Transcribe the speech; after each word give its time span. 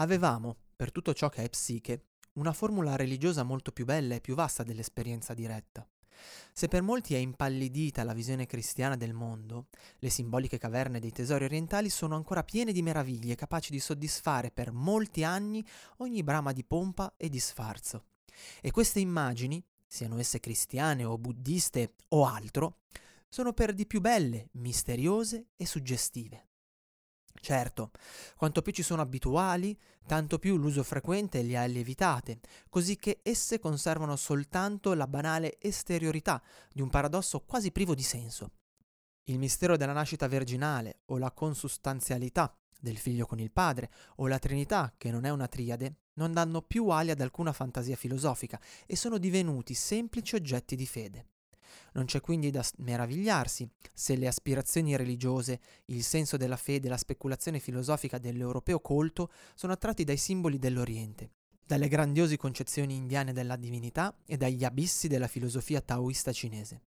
Avevamo, 0.00 0.56
per 0.76 0.92
tutto 0.92 1.12
ciò 1.12 1.28
che 1.28 1.42
è 1.42 1.48
psiche, 1.48 2.04
una 2.34 2.52
formula 2.52 2.94
religiosa 2.94 3.42
molto 3.42 3.72
più 3.72 3.84
bella 3.84 4.14
e 4.14 4.20
più 4.20 4.34
vasta 4.34 4.62
dell'esperienza 4.62 5.34
diretta. 5.34 5.88
Se 6.52 6.68
per 6.68 6.82
molti 6.82 7.14
è 7.14 7.18
impallidita 7.18 8.04
la 8.04 8.12
visione 8.12 8.46
cristiana 8.46 8.96
del 8.96 9.12
mondo, 9.12 9.66
le 9.98 10.08
simboliche 10.08 10.58
caverne 10.58 11.00
dei 11.00 11.10
tesori 11.10 11.44
orientali 11.44 11.90
sono 11.90 12.14
ancora 12.14 12.44
piene 12.44 12.72
di 12.72 12.82
meraviglie 12.82 13.34
capaci 13.34 13.72
di 13.72 13.80
soddisfare 13.80 14.50
per 14.52 14.72
molti 14.72 15.24
anni 15.24 15.64
ogni 15.98 16.22
brama 16.22 16.52
di 16.52 16.64
pompa 16.64 17.14
e 17.16 17.28
di 17.28 17.40
sfarzo. 17.40 18.06
E 18.60 18.70
queste 18.70 19.00
immagini, 19.00 19.64
siano 19.86 20.18
esse 20.18 20.38
cristiane 20.38 21.04
o 21.04 21.18
buddiste 21.18 21.94
o 22.10 22.24
altro, 22.24 22.82
sono 23.28 23.52
per 23.52 23.74
di 23.74 23.86
più 23.86 24.00
belle, 24.00 24.48
misteriose 24.52 25.48
e 25.56 25.66
suggestive. 25.66 26.47
Certo, 27.40 27.90
quanto 28.36 28.62
più 28.62 28.72
ci 28.72 28.82
sono 28.82 29.02
abituali, 29.02 29.78
tanto 30.06 30.38
più 30.38 30.56
l'uso 30.56 30.82
frequente 30.82 31.42
le 31.42 31.56
ha 31.56 31.64
lievitate, 31.64 32.40
così 32.68 32.96
che 32.96 33.20
esse 33.22 33.58
conservano 33.58 34.16
soltanto 34.16 34.92
la 34.94 35.06
banale 35.06 35.58
esteriorità 35.60 36.42
di 36.72 36.80
un 36.80 36.90
paradosso 36.90 37.40
quasi 37.40 37.70
privo 37.70 37.94
di 37.94 38.02
senso. 38.02 38.52
Il 39.24 39.38
mistero 39.38 39.76
della 39.76 39.92
nascita 39.92 40.26
virginale 40.26 41.00
o 41.06 41.18
la 41.18 41.30
consustanzialità 41.30 42.56
del 42.80 42.96
figlio 42.96 43.26
con 43.26 43.38
il 43.38 43.50
padre 43.50 43.90
o 44.16 44.26
la 44.26 44.38
Trinità, 44.38 44.94
che 44.96 45.10
non 45.10 45.24
è 45.24 45.30
una 45.30 45.48
triade, 45.48 45.96
non 46.14 46.32
danno 46.32 46.62
più 46.62 46.88
ali 46.88 47.10
ad 47.10 47.20
alcuna 47.20 47.52
fantasia 47.52 47.96
filosofica 47.96 48.60
e 48.86 48.96
sono 48.96 49.18
divenuti 49.18 49.74
semplici 49.74 50.34
oggetti 50.34 50.76
di 50.76 50.86
fede. 50.86 51.26
Non 51.92 52.04
c'è 52.04 52.20
quindi 52.20 52.50
da 52.50 52.64
meravigliarsi 52.78 53.68
se 53.92 54.16
le 54.16 54.26
aspirazioni 54.26 54.96
religiose, 54.96 55.60
il 55.86 56.02
senso 56.02 56.36
della 56.36 56.56
fede 56.56 56.86
e 56.86 56.90
la 56.90 56.96
speculazione 56.96 57.58
filosofica 57.58 58.18
dell'europeo 58.18 58.80
colto 58.80 59.30
sono 59.54 59.72
attratti 59.72 60.04
dai 60.04 60.16
simboli 60.16 60.58
dell'Oriente, 60.58 61.30
dalle 61.64 61.88
grandiose 61.88 62.36
concezioni 62.36 62.96
indiane 62.96 63.32
della 63.32 63.56
divinità 63.56 64.16
e 64.26 64.36
dagli 64.36 64.64
abissi 64.64 65.08
della 65.08 65.28
filosofia 65.28 65.80
taoista 65.80 66.32
cinese. 66.32 66.82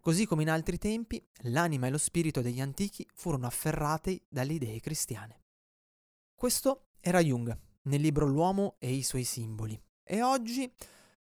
Così 0.00 0.26
come 0.26 0.42
in 0.42 0.50
altri 0.50 0.78
tempi, 0.78 1.22
l'anima 1.42 1.86
e 1.86 1.90
lo 1.90 1.98
spirito 1.98 2.40
degli 2.40 2.60
antichi 2.60 3.06
furono 3.14 3.46
afferrati 3.46 4.22
dalle 4.28 4.54
idee 4.54 4.80
cristiane. 4.80 5.42
Questo 6.34 6.86
era 7.00 7.20
Jung 7.20 7.56
nel 7.82 8.00
libro 8.00 8.26
L'uomo 8.26 8.76
e 8.78 8.92
i 8.92 9.02
suoi 9.02 9.24
simboli. 9.24 9.80
E 10.04 10.22
oggi 10.22 10.70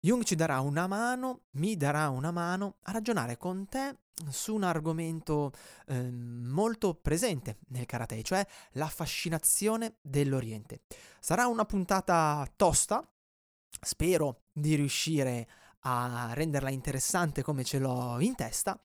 Jung 0.01 0.23
ci 0.23 0.35
darà 0.35 0.61
una 0.61 0.87
mano, 0.87 1.41
mi 1.51 1.75
darà 1.75 2.07
una 2.07 2.31
mano 2.31 2.77
a 2.83 2.93
ragionare 2.93 3.35
con 3.35 3.67
te 3.67 3.97
su 4.29 4.55
un 4.55 4.63
argomento 4.63 5.51
eh, 5.87 6.09
molto 6.09 6.93
presente 6.93 7.57
nel 7.67 7.85
karate, 7.85 8.21
cioè 8.23 8.45
la 8.73 8.87
fascinazione 8.87 9.97
dell'Oriente. 10.01 10.81
Sarà 11.19 11.47
una 11.47 11.65
puntata 11.65 12.49
tosta, 12.55 13.05
spero 13.81 14.43
di 14.53 14.75
riuscire 14.75 15.47
a 15.83 16.31
renderla 16.33 16.69
interessante 16.69 17.41
come 17.41 17.65
ce 17.65 17.79
l'ho 17.79 18.21
in 18.21 18.35
testa, 18.35 18.79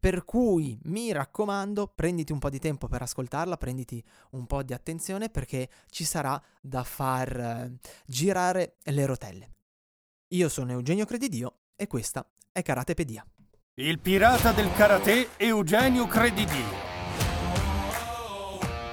per 0.00 0.24
cui 0.24 0.76
mi 0.84 1.12
raccomando, 1.12 1.86
prenditi 1.94 2.32
un 2.32 2.40
po' 2.40 2.50
di 2.50 2.58
tempo 2.58 2.88
per 2.88 3.02
ascoltarla, 3.02 3.56
prenditi 3.56 4.02
un 4.30 4.46
po' 4.46 4.64
di 4.64 4.72
attenzione 4.72 5.30
perché 5.30 5.68
ci 5.90 6.04
sarà 6.04 6.40
da 6.60 6.82
far 6.82 7.36
eh, 7.38 7.78
girare 8.04 8.76
le 8.82 9.06
rotelle. 9.06 9.55
Io 10.30 10.48
sono 10.48 10.72
Eugenio 10.72 11.04
Credidio 11.04 11.58
e 11.76 11.86
questa 11.86 12.28
è 12.50 12.60
Karatepedia. 12.60 13.24
Il 13.74 14.00
pirata 14.00 14.50
del 14.50 14.72
karate 14.72 15.28
Eugenio 15.36 16.08
Credidio. 16.08 16.64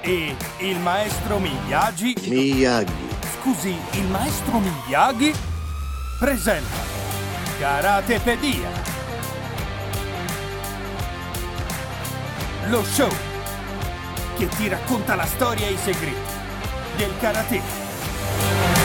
E 0.00 0.36
il 0.60 0.78
maestro 0.78 1.40
Miyagi. 1.40 2.14
Miyagi. 2.28 3.08
Scusi, 3.40 3.74
il 3.94 4.06
maestro 4.10 4.60
Miyagi 4.60 5.32
presenta 6.20 6.76
Karatepedia. 7.58 8.70
Lo 12.68 12.84
show 12.84 13.10
che 14.36 14.46
ti 14.50 14.68
racconta 14.68 15.16
la 15.16 15.26
storia 15.26 15.66
e 15.66 15.72
i 15.72 15.78
segreti 15.78 16.32
del 16.96 17.18
karate. 17.18 18.83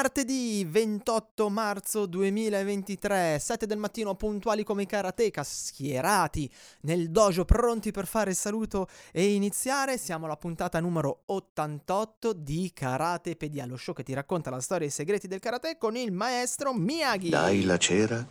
Martedì 0.00 0.64
28 0.64 1.48
marzo 1.48 2.06
2023, 2.06 3.36
7 3.40 3.66
del 3.66 3.78
mattino 3.78 4.14
puntuali 4.14 4.62
come 4.62 4.82
i 4.82 4.86
karateka, 4.86 5.42
schierati 5.42 6.48
nel 6.82 7.10
dojo 7.10 7.44
pronti 7.44 7.90
per 7.90 8.06
fare 8.06 8.30
il 8.30 8.36
saluto 8.36 8.86
e 9.10 9.34
iniziare. 9.34 9.98
Siamo 9.98 10.26
alla 10.26 10.36
puntata 10.36 10.78
numero 10.78 11.22
88 11.26 12.32
di 12.32 12.70
Karatepedia, 12.72 13.66
lo 13.66 13.76
show 13.76 13.92
che 13.92 14.04
ti 14.04 14.14
racconta 14.14 14.50
la 14.50 14.60
storia 14.60 14.86
e 14.86 14.90
i 14.90 14.92
segreti 14.92 15.26
del 15.26 15.40
karate 15.40 15.76
con 15.78 15.96
il 15.96 16.12
maestro 16.12 16.72
Miyagi. 16.72 17.30
Dai 17.30 17.64
la 17.64 17.76
cera, 17.76 18.24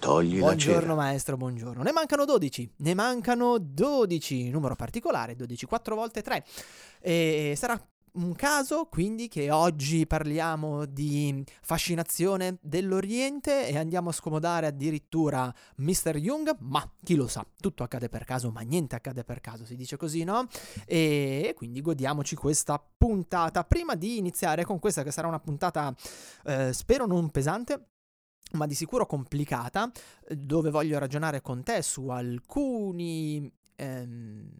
togli 0.00 0.40
la 0.40 0.46
Buongiorno 0.46 0.80
cera. 0.80 0.94
maestro, 0.96 1.36
buongiorno. 1.36 1.84
Ne 1.84 1.92
mancano 1.92 2.24
12, 2.24 2.72
ne 2.78 2.94
mancano 2.94 3.56
12, 3.58 4.50
numero 4.50 4.74
particolare, 4.74 5.36
12, 5.36 5.64
4 5.64 5.94
volte 5.94 6.22
3. 6.22 6.44
E 7.00 7.54
sarà 7.56 7.80
un 8.12 8.34
caso 8.34 8.86
quindi 8.86 9.28
che 9.28 9.50
oggi 9.50 10.06
parliamo 10.06 10.84
di 10.84 11.44
fascinazione 11.62 12.58
dell'Oriente 12.60 13.68
e 13.68 13.78
andiamo 13.78 14.10
a 14.10 14.12
scomodare 14.12 14.66
addirittura 14.66 15.52
Mr. 15.76 16.16
Jung, 16.18 16.56
ma 16.60 16.90
chi 17.02 17.14
lo 17.14 17.26
sa, 17.26 17.46
tutto 17.58 17.82
accade 17.82 18.08
per 18.08 18.24
caso, 18.24 18.50
ma 18.50 18.60
niente 18.60 18.96
accade 18.96 19.24
per 19.24 19.40
caso, 19.40 19.64
si 19.64 19.76
dice 19.76 19.96
così, 19.96 20.24
no? 20.24 20.46
E 20.84 21.54
quindi 21.56 21.80
godiamoci 21.80 22.36
questa 22.36 22.82
puntata. 22.98 23.64
Prima 23.64 23.94
di 23.94 24.18
iniziare 24.18 24.64
con 24.64 24.78
questa 24.78 25.02
che 25.02 25.10
sarà 25.10 25.28
una 25.28 25.40
puntata, 25.40 25.94
eh, 26.44 26.72
spero 26.72 27.06
non 27.06 27.30
pesante, 27.30 27.86
ma 28.52 28.66
di 28.66 28.74
sicuro 28.74 29.06
complicata, 29.06 29.90
dove 30.28 30.70
voglio 30.70 30.98
ragionare 30.98 31.40
con 31.40 31.62
te 31.62 31.80
su 31.82 32.08
alcuni... 32.08 33.50
Ehm, 33.76 34.50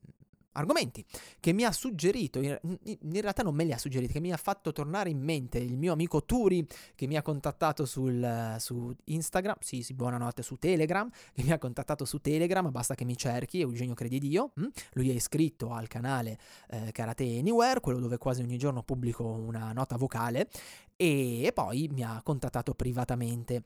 argomenti 0.52 1.04
che 1.40 1.52
mi 1.52 1.64
ha 1.64 1.72
suggerito, 1.72 2.40
in, 2.40 2.58
in, 2.62 3.20
realtà 3.20 3.42
non 3.42 3.54
me 3.54 3.64
li 3.64 3.72
ha 3.72 3.78
suggeriti, 3.78 4.12
che 4.12 4.20
mi 4.20 4.32
ha 4.32 4.36
fatto 4.36 4.72
tornare 4.72 5.10
in 5.10 5.20
mente 5.20 5.58
il 5.58 5.76
mio 5.76 5.92
amico 5.92 6.24
Turi 6.24 6.66
che 6.94 7.06
mi 7.06 7.16
ha 7.16 7.22
contattato 7.22 7.84
sul, 7.84 8.56
su 8.58 8.94
Instagram, 9.04 9.56
sì 9.60 9.82
sì 9.82 9.94
buonanotte, 9.94 10.42
su 10.42 10.56
Telegram, 10.56 11.08
che 11.32 11.42
mi 11.42 11.52
ha 11.52 11.58
contattato 11.58 12.04
su 12.04 12.20
Telegram, 12.20 12.70
basta 12.70 12.94
che 12.94 13.04
mi 13.04 13.16
cerchi, 13.16 13.60
Eugenio 13.60 13.94
Credidio, 13.94 14.52
hm? 14.54 14.66
lui 14.94 15.10
è 15.10 15.14
iscritto 15.14 15.72
al 15.72 15.88
canale 15.88 16.38
eh, 16.70 16.92
Karate 16.92 17.24
Anywhere, 17.24 17.80
quello 17.80 17.98
dove 17.98 18.18
quasi 18.18 18.42
ogni 18.42 18.58
giorno 18.58 18.82
pubblico 18.82 19.24
una 19.24 19.72
nota 19.72 19.96
vocale 19.96 20.48
e 20.96 21.50
poi 21.54 21.88
mi 21.92 22.02
ha 22.02 22.20
contattato 22.22 22.74
privatamente 22.74 23.62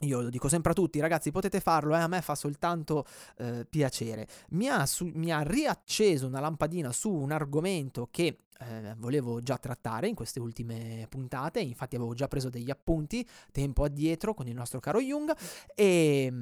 io 0.00 0.20
lo 0.20 0.30
dico 0.30 0.48
sempre 0.48 0.72
a 0.72 0.74
tutti, 0.74 1.00
ragazzi, 1.00 1.30
potete 1.30 1.60
farlo, 1.60 1.94
eh, 1.94 2.00
a 2.00 2.06
me 2.06 2.22
fa 2.22 2.34
soltanto 2.34 3.04
eh, 3.38 3.66
piacere. 3.68 4.28
Mi 4.50 4.68
ha, 4.68 4.86
su, 4.86 5.10
mi 5.12 5.32
ha, 5.32 5.42
riacceso 5.42 6.26
una 6.26 6.40
lampadina 6.40 6.92
su 6.92 7.12
un 7.12 7.32
argomento 7.32 8.08
che 8.10 8.38
eh, 8.60 8.94
volevo 8.96 9.40
già 9.40 9.56
trattare 9.56 10.08
in 10.08 10.14
queste 10.14 10.40
ultime 10.40 11.06
puntate, 11.08 11.60
infatti 11.60 11.96
avevo 11.96 12.14
già 12.14 12.26
preso 12.28 12.48
degli 12.48 12.70
appunti 12.70 13.26
tempo 13.52 13.84
addietro 13.84 14.34
con 14.34 14.48
il 14.48 14.54
nostro 14.54 14.80
caro 14.80 15.00
Jung 15.00 15.32
e, 15.74 16.32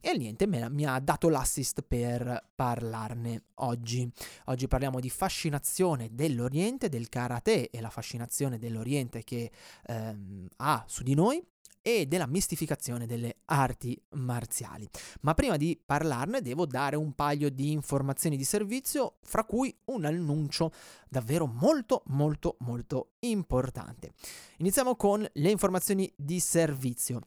e 0.00 0.16
niente, 0.16 0.46
me, 0.46 0.70
mi 0.70 0.86
ha 0.86 0.98
dato 1.00 1.28
l'assist 1.28 1.82
per 1.82 2.50
parlarne 2.54 3.44
oggi. 3.56 4.10
Oggi 4.46 4.68
parliamo 4.68 5.00
di 5.00 5.10
fascinazione 5.10 6.08
dell'Oriente, 6.12 6.88
del 6.88 7.08
karate 7.08 7.70
e 7.70 7.80
la 7.80 7.90
fascinazione 7.90 8.58
dell'Oriente 8.58 9.22
che 9.22 9.50
ehm, 9.86 10.48
ha 10.56 10.84
su 10.86 11.02
di 11.02 11.14
noi 11.14 11.44
e 11.86 12.06
della 12.06 12.26
mistificazione 12.26 13.06
delle 13.06 13.36
arti 13.44 13.96
marziali. 14.14 14.88
Ma 15.20 15.34
prima 15.34 15.56
di 15.56 15.80
parlarne 15.86 16.42
devo 16.42 16.66
dare 16.66 16.96
un 16.96 17.12
paio 17.12 17.48
di 17.48 17.70
informazioni 17.70 18.36
di 18.36 18.42
servizio, 18.42 19.18
fra 19.22 19.44
cui 19.44 19.72
un 19.84 20.04
annuncio 20.04 20.72
davvero 21.08 21.46
molto 21.46 22.02
molto 22.06 22.56
molto 22.60 23.12
importante. 23.20 24.14
Iniziamo 24.56 24.96
con 24.96 25.24
le 25.32 25.50
informazioni 25.50 26.12
di 26.16 26.40
servizio. 26.40 27.20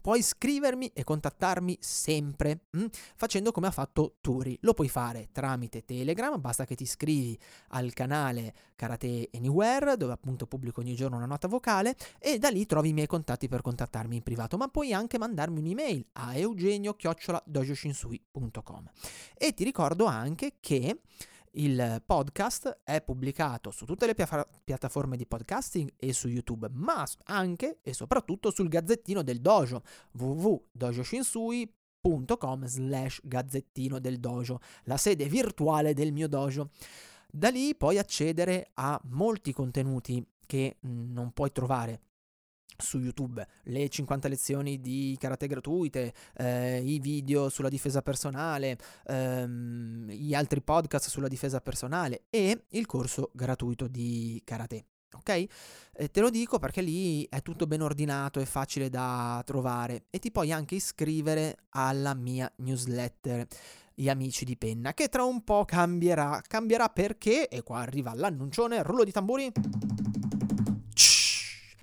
Puoi 0.00 0.22
scrivermi 0.22 0.92
e 0.94 1.04
contattarmi 1.04 1.76
sempre 1.80 2.60
mh? 2.70 2.80
Mm, 2.80 2.86
facendo 3.16 3.52
come 3.52 3.66
ha 3.66 3.70
fatto 3.70 4.16
Turi. 4.20 4.56
Lo 4.62 4.74
puoi 4.74 4.88
fare 4.88 5.28
tramite 5.32 5.84
Telegram, 5.84 6.40
basta 6.40 6.64
che 6.64 6.74
ti 6.74 6.84
iscrivi 6.84 7.38
al 7.68 7.92
canale 7.92 8.54
Karate 8.76 9.28
Anywhere, 9.34 9.96
dove 9.96 10.12
appunto 10.12 10.46
pubblico 10.46 10.80
ogni 10.80 10.94
giorno 10.94 11.16
una 11.16 11.26
nota 11.26 11.48
vocale, 11.48 11.96
e 12.18 12.38
da 12.38 12.48
lì 12.48 12.64
trovi 12.64 12.90
i 12.90 12.92
miei 12.92 13.06
contatti 13.06 13.48
per 13.48 13.62
contattarmi 13.62 14.16
in 14.16 14.22
privato. 14.22 14.56
Ma 14.56 14.68
puoi 14.68 14.92
anche 14.92 15.18
mandarmi 15.18 15.58
un'email 15.58 16.06
a 16.12 16.36
eugenio-dojoshinsui.com. 16.36 18.90
E 19.34 19.52
ti 19.52 19.64
ricordo 19.64 20.04
anche 20.06 20.54
che 20.60 21.00
il 21.58 22.02
podcast 22.04 22.80
è 22.84 23.00
pubblicato 23.02 23.70
su 23.70 23.84
tutte 23.84 24.06
le 24.06 24.14
pia- 24.14 24.46
piattaforme 24.64 25.16
di 25.16 25.26
podcasting 25.26 25.92
e 25.96 26.12
su 26.12 26.28
YouTube, 26.28 26.68
ma 26.72 27.06
anche 27.24 27.78
e 27.82 27.92
soprattutto 27.92 28.50
sul 28.50 28.68
gazzettino 28.68 29.22
del 29.22 29.40
dojo 29.40 29.82
www.dojoshinsui.com 30.12 32.64
slash 32.64 33.20
gazzettino 33.24 33.98
del 33.98 34.20
dojo, 34.20 34.60
la 34.84 34.96
sede 34.96 35.26
virtuale 35.26 35.94
del 35.94 36.12
mio 36.12 36.28
dojo. 36.28 36.70
Da 37.30 37.50
lì 37.50 37.74
puoi 37.74 37.98
accedere 37.98 38.70
a 38.74 38.98
molti 39.06 39.52
contenuti 39.52 40.24
che 40.46 40.76
non 40.80 41.32
puoi 41.32 41.50
trovare 41.52 42.00
su 42.82 42.98
YouTube, 42.98 43.46
le 43.64 43.88
50 43.88 44.28
lezioni 44.28 44.80
di 44.80 45.16
karate 45.18 45.46
gratuite, 45.46 46.12
eh, 46.36 46.80
i 46.82 46.98
video 46.98 47.48
sulla 47.48 47.68
difesa 47.68 48.02
personale, 48.02 48.78
ehm, 49.06 50.08
gli 50.10 50.34
altri 50.34 50.62
podcast 50.62 51.08
sulla 51.08 51.28
difesa 51.28 51.60
personale 51.60 52.24
e 52.30 52.64
il 52.68 52.86
corso 52.86 53.30
gratuito 53.32 53.88
di 53.88 54.40
karate. 54.44 54.84
Ok? 55.16 55.28
Eh, 55.30 56.10
te 56.10 56.20
lo 56.20 56.28
dico 56.28 56.58
perché 56.58 56.82
lì 56.82 57.26
è 57.28 57.40
tutto 57.40 57.66
ben 57.66 57.80
ordinato, 57.80 58.40
è 58.40 58.44
facile 58.44 58.90
da 58.90 59.42
trovare 59.44 60.04
e 60.10 60.18
ti 60.18 60.30
puoi 60.30 60.52
anche 60.52 60.74
iscrivere 60.74 61.56
alla 61.70 62.14
mia 62.14 62.50
newsletter 62.56 63.46
gli 63.94 64.08
amici 64.08 64.44
di 64.44 64.56
penna 64.56 64.94
che 64.94 65.08
tra 65.08 65.24
un 65.24 65.42
po' 65.42 65.64
cambierà. 65.64 66.40
Cambierà 66.46 66.88
perché, 66.88 67.48
e 67.48 67.62
qua 67.62 67.80
arriva 67.80 68.14
l'annuncione, 68.14 68.82
rullo 68.82 69.02
di 69.02 69.10
tamburi. 69.10 69.50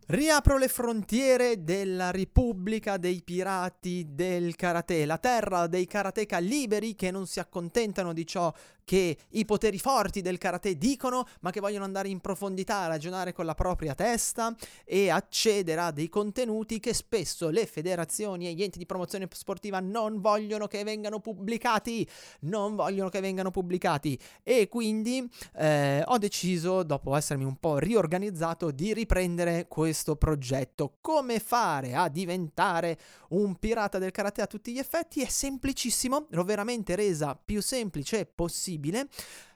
Riapro 0.07 0.59
le 0.59 0.67
frontiere 0.67 1.63
della 1.63 2.11
Repubblica 2.11 2.97
dei 2.97 3.23
Pirati 3.23 4.05
del 4.09 4.55
Karate, 4.55 5.03
la 5.03 5.17
terra 5.17 5.65
dei 5.65 5.87
karateka 5.87 6.37
liberi 6.37 6.93
che 6.93 7.09
non 7.09 7.25
si 7.25 7.39
accontentano 7.39 8.13
di 8.13 8.23
ciò 8.23 8.53
che 8.85 9.17
i 9.31 9.43
poteri 9.43 9.79
forti 9.79 10.21
del 10.21 10.37
karate 10.37 10.77
dicono, 10.77 11.27
ma 11.41 11.51
che 11.51 11.59
vogliono 11.59 11.83
andare 11.83 12.07
in 12.07 12.21
profondità 12.21 12.81
a 12.81 12.87
ragionare 12.87 13.33
con 13.33 13.45
la 13.45 13.55
propria 13.55 13.95
testa 13.95 14.55
e 14.85 15.09
accedere 15.09 15.81
a 15.81 15.91
dei 15.91 16.07
contenuti 16.07 16.79
che 16.79 16.93
spesso 16.93 17.49
le 17.49 17.65
federazioni 17.65 18.47
e 18.47 18.53
gli 18.53 18.63
enti 18.63 18.77
di 18.77 18.85
promozione 18.85 19.27
sportiva 19.31 19.79
non 19.79 20.21
vogliono 20.21 20.67
che 20.67 20.83
vengano 20.83 21.19
pubblicati, 21.19 22.07
non 22.41 22.75
vogliono 22.75 23.09
che 23.09 23.19
vengano 23.19 23.49
pubblicati 23.51 24.17
e 24.43 24.69
quindi 24.69 25.27
eh, 25.57 26.03
ho 26.05 26.17
deciso, 26.19 26.83
dopo 26.83 27.15
essermi 27.15 27.43
un 27.43 27.57
po' 27.57 27.79
riorganizzato, 27.79 28.69
di 28.69 28.93
riprendere 28.93 29.67
questo 29.67 30.15
progetto. 30.15 30.97
Come 31.01 31.39
fare 31.39 31.95
a 31.95 32.07
diventare 32.07 32.99
un 33.29 33.55
pirata 33.55 33.97
del 33.97 34.11
karate 34.11 34.43
a 34.43 34.47
tutti 34.47 34.71
gli 34.71 34.77
effetti? 34.77 35.21
È 35.21 35.27
semplicissimo, 35.27 36.27
l'ho 36.29 36.43
veramente 36.43 36.95
resa 36.95 37.35
più 37.35 37.63
semplice 37.63 38.25
possibile 38.27 38.74
possibile, 38.75 39.07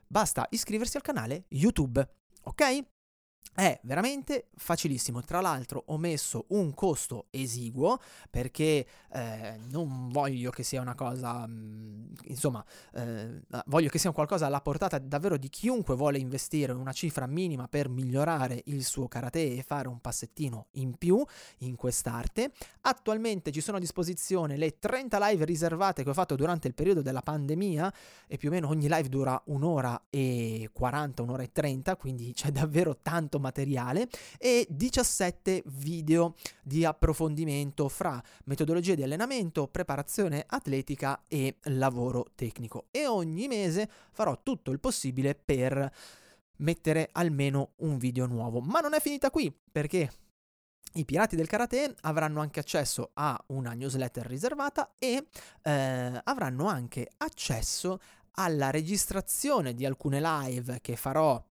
basta 0.08 0.48
iscriversi 0.50 0.98
al 0.98 1.04
canale 1.04 1.46
YouTube, 1.50 2.08
ok? 2.44 2.86
È 3.60 3.78
veramente 3.84 4.48
facilissimo. 4.56 5.22
Tra 5.22 5.42
l'altro 5.42 5.84
ho 5.88 5.98
messo 5.98 6.46
un 6.52 6.74
costo 6.74 7.26
esiguo 7.30 8.00
perché 8.30 8.88
eh, 9.12 9.60
non 9.70 10.08
voglio 10.08 10.50
che 10.50 10.64
sia 10.64 10.80
una 10.80 10.96
cosa, 10.96 11.46
mh, 11.46 11.52
mm, 11.52 12.06
insomma, 12.28 12.64
eh, 12.94 13.42
voglio 13.66 13.90
che 13.90 14.00
sia 14.00 14.14
qualcosa 14.14 14.46
alla 14.46 14.62
portata 14.62 14.98
davvero 14.98 15.36
di 15.36 15.50
chiunque 15.50 15.98
vuole 15.98 16.20
investire 16.20 16.72
una 16.72 16.94
cifra 16.94 17.28
minima 17.28 17.68
per 17.68 17.90
migliorare 17.90 18.62
il 18.68 18.86
suo 18.86 19.10
karate 19.10 19.58
e 19.58 19.62
fare 19.62 19.90
un 19.90 20.00
passettino 20.00 20.68
in 20.76 20.96
più 20.96 21.22
in 21.58 21.76
quest'arte. 21.76 22.54
Attualmente 22.84 23.52
ci 23.52 23.60
sono 23.60 23.76
a 23.76 23.82
disposizione 23.82 24.56
le 24.56 24.80
30 24.80 25.28
live 25.28 25.44
riservate 25.44 26.04
che 26.04 26.10
ho 26.10 26.14
fatto 26.14 26.38
durante 26.38 26.70
il 26.70 26.74
periodo 26.74 27.02
della 27.02 27.22
pandemia 27.22 27.94
e 28.26 28.38
più 28.38 28.48
o 28.48 28.52
meno 28.54 28.70
ogni 28.70 28.88
live 28.88 29.10
dura 29.10 29.42
un'ora 29.48 30.04
e 30.10 30.70
40, 30.72 31.24
un'ora 31.24 31.44
e 31.44 31.52
30, 31.52 31.98
quindi 31.98 32.32
c'è 32.32 32.52
davvero 32.52 32.96
tanto 33.02 33.32
materiale 33.32 33.48
materiale 33.50 34.08
e 34.38 34.68
17 34.70 35.64
video 35.66 36.36
di 36.64 36.86
approfondimento 36.86 37.90
fra 37.90 38.22
metodologie 38.46 38.96
di 38.96 39.04
allenamento, 39.04 39.68
preparazione 39.68 40.44
atletica 40.48 41.24
e 41.28 41.58
lavoro 41.64 42.28
tecnico. 42.36 42.86
E 42.92 43.08
ogni 43.08 43.48
mese 43.48 43.90
farò 44.12 44.40
tutto 44.44 44.72
il 44.72 44.80
possibile 44.80 45.34
per 45.34 45.92
mettere 46.58 47.10
almeno 47.12 47.72
un 47.78 47.98
video 47.98 48.28
nuovo. 48.28 48.60
Ma 48.60 48.80
non 48.80 48.94
è 48.94 49.00
finita 49.00 49.32
qui, 49.32 49.54
perché 49.72 50.12
i 50.94 51.06
pirati 51.06 51.36
del 51.36 51.48
karate 51.48 51.96
avranno 52.02 52.42
anche 52.42 52.60
accesso 52.60 53.12
a 53.14 53.40
una 53.48 53.74
newsletter 53.74 54.26
riservata 54.26 54.94
e 54.98 55.28
eh, 55.62 56.22
avranno 56.24 56.68
anche 56.68 57.10
accesso 57.18 58.00
alla 58.34 58.70
registrazione 58.70 59.74
di 59.74 59.86
alcune 59.86 60.20
live 60.22 60.80
che 60.82 60.96
farò 60.96 61.44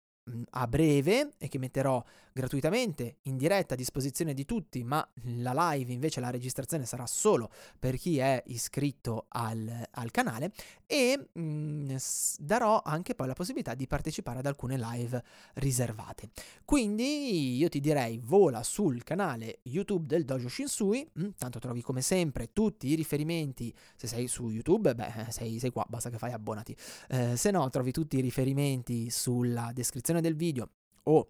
a 0.50 0.66
breve 0.66 1.32
e 1.38 1.48
che 1.48 1.58
metterò 1.58 2.02
gratuitamente 2.36 3.16
in 3.22 3.38
diretta 3.38 3.72
a 3.72 3.76
disposizione 3.78 4.34
di 4.34 4.44
tutti, 4.44 4.84
ma 4.84 5.08
la 5.40 5.70
live 5.72 5.90
invece 5.90 6.20
la 6.20 6.28
registrazione 6.28 6.84
sarà 6.84 7.06
solo 7.06 7.50
per 7.78 7.96
chi 7.96 8.18
è 8.18 8.42
iscritto 8.48 9.24
al, 9.28 9.88
al 9.92 10.10
canale 10.10 10.52
e 10.84 11.28
mh, 11.32 11.40
mm, 11.40 11.96
darò 12.38 12.82
anche 12.84 13.14
poi 13.14 13.26
la 13.26 13.32
possibilità 13.32 13.72
di 13.72 13.86
partecipare 13.86 14.40
ad 14.40 14.46
alcune 14.46 14.76
live 14.76 15.24
riservate. 15.54 16.28
Quindi 16.66 17.56
io 17.56 17.70
ti 17.70 17.80
direi 17.80 18.18
vola 18.22 18.62
sul 18.62 19.02
canale 19.02 19.60
YouTube 19.62 20.06
del 20.06 20.26
Dojo 20.26 20.48
Shinsui, 20.48 21.08
mh, 21.10 21.22
mm, 21.24 21.28
tanto 21.38 21.58
trovi 21.58 21.80
come 21.80 22.02
sempre 22.02 22.52
tutti 22.52 22.88
i 22.88 22.96
riferimenti, 22.96 23.74
se 23.96 24.06
sei 24.06 24.28
su 24.28 24.50
YouTube, 24.50 24.94
beh, 24.94 25.28
sei, 25.30 25.58
sei 25.58 25.70
qua, 25.70 25.86
basta 25.88 26.10
che 26.10 26.18
fai 26.18 26.32
abbonati, 26.32 26.76
eh, 27.08 27.34
se 27.34 27.50
no 27.50 27.70
trovi 27.70 27.92
tutti 27.92 28.18
i 28.18 28.20
riferimenti 28.20 29.08
sulla 29.08 29.70
descrizione 29.72 30.20
del 30.20 30.36
video 30.36 30.68
o 31.04 31.26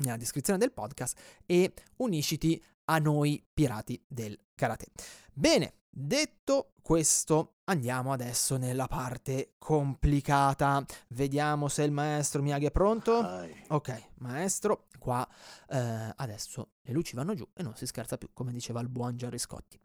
nella 0.00 0.16
descrizione 0.16 0.58
del 0.58 0.72
podcast 0.72 1.18
e 1.46 1.72
unisciti 1.96 2.62
a 2.84 2.98
noi 2.98 3.44
pirati 3.52 4.02
del 4.06 4.38
karate. 4.54 4.86
Bene, 5.32 5.74
detto 5.88 6.72
questo, 6.82 7.58
andiamo 7.64 8.12
adesso 8.12 8.56
nella 8.56 8.86
parte 8.86 9.54
complicata. 9.58 10.84
Vediamo 11.08 11.68
se 11.68 11.84
il 11.84 11.92
maestro 11.92 12.42
Miyagi 12.42 12.66
è 12.66 12.70
pronto. 12.70 13.46
Ok, 13.68 14.08
maestro, 14.18 14.88
qua 14.98 15.26
eh, 15.68 16.12
adesso 16.16 16.72
le 16.82 16.92
luci 16.92 17.14
vanno 17.14 17.34
giù 17.34 17.48
e 17.54 17.62
non 17.62 17.76
si 17.76 17.86
scherza 17.86 18.18
più, 18.18 18.30
come 18.32 18.52
diceva 18.52 18.80
il 18.80 18.88
buon 18.88 19.16
Gerry 19.16 19.38
Scotti. 19.38 19.78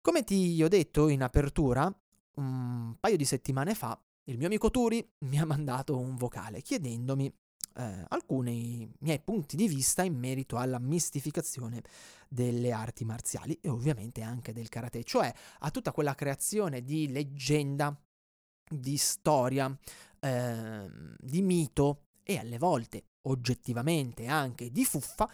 Come 0.00 0.24
ti 0.24 0.62
ho 0.62 0.68
detto 0.68 1.08
in 1.08 1.22
apertura, 1.22 1.90
un 2.34 2.94
paio 3.00 3.16
di 3.16 3.24
settimane 3.24 3.74
fa, 3.74 3.98
il 4.24 4.36
mio 4.36 4.46
amico 4.46 4.70
Turi 4.70 5.06
mi 5.20 5.38
ha 5.38 5.46
mandato 5.46 5.98
un 5.98 6.16
vocale 6.16 6.60
chiedendomi 6.60 7.32
eh, 7.76 8.04
alcuni 8.08 8.90
miei 9.00 9.20
punti 9.20 9.56
di 9.56 9.68
vista 9.68 10.02
in 10.02 10.16
merito 10.16 10.56
alla 10.56 10.78
mistificazione 10.78 11.82
delle 12.28 12.72
arti 12.72 13.04
marziali 13.04 13.58
e 13.60 13.68
ovviamente 13.68 14.22
anche 14.22 14.52
del 14.52 14.68
karate, 14.68 15.04
cioè 15.04 15.32
a 15.60 15.70
tutta 15.70 15.92
quella 15.92 16.14
creazione 16.14 16.82
di 16.82 17.10
leggenda, 17.10 17.96
di 18.68 18.96
storia, 18.96 19.76
eh, 20.20 20.86
di 21.18 21.42
mito 21.42 22.06
e 22.22 22.38
alle 22.38 22.58
volte 22.58 23.04
oggettivamente 23.22 24.26
anche 24.26 24.70
di 24.70 24.84
fuffa 24.84 25.30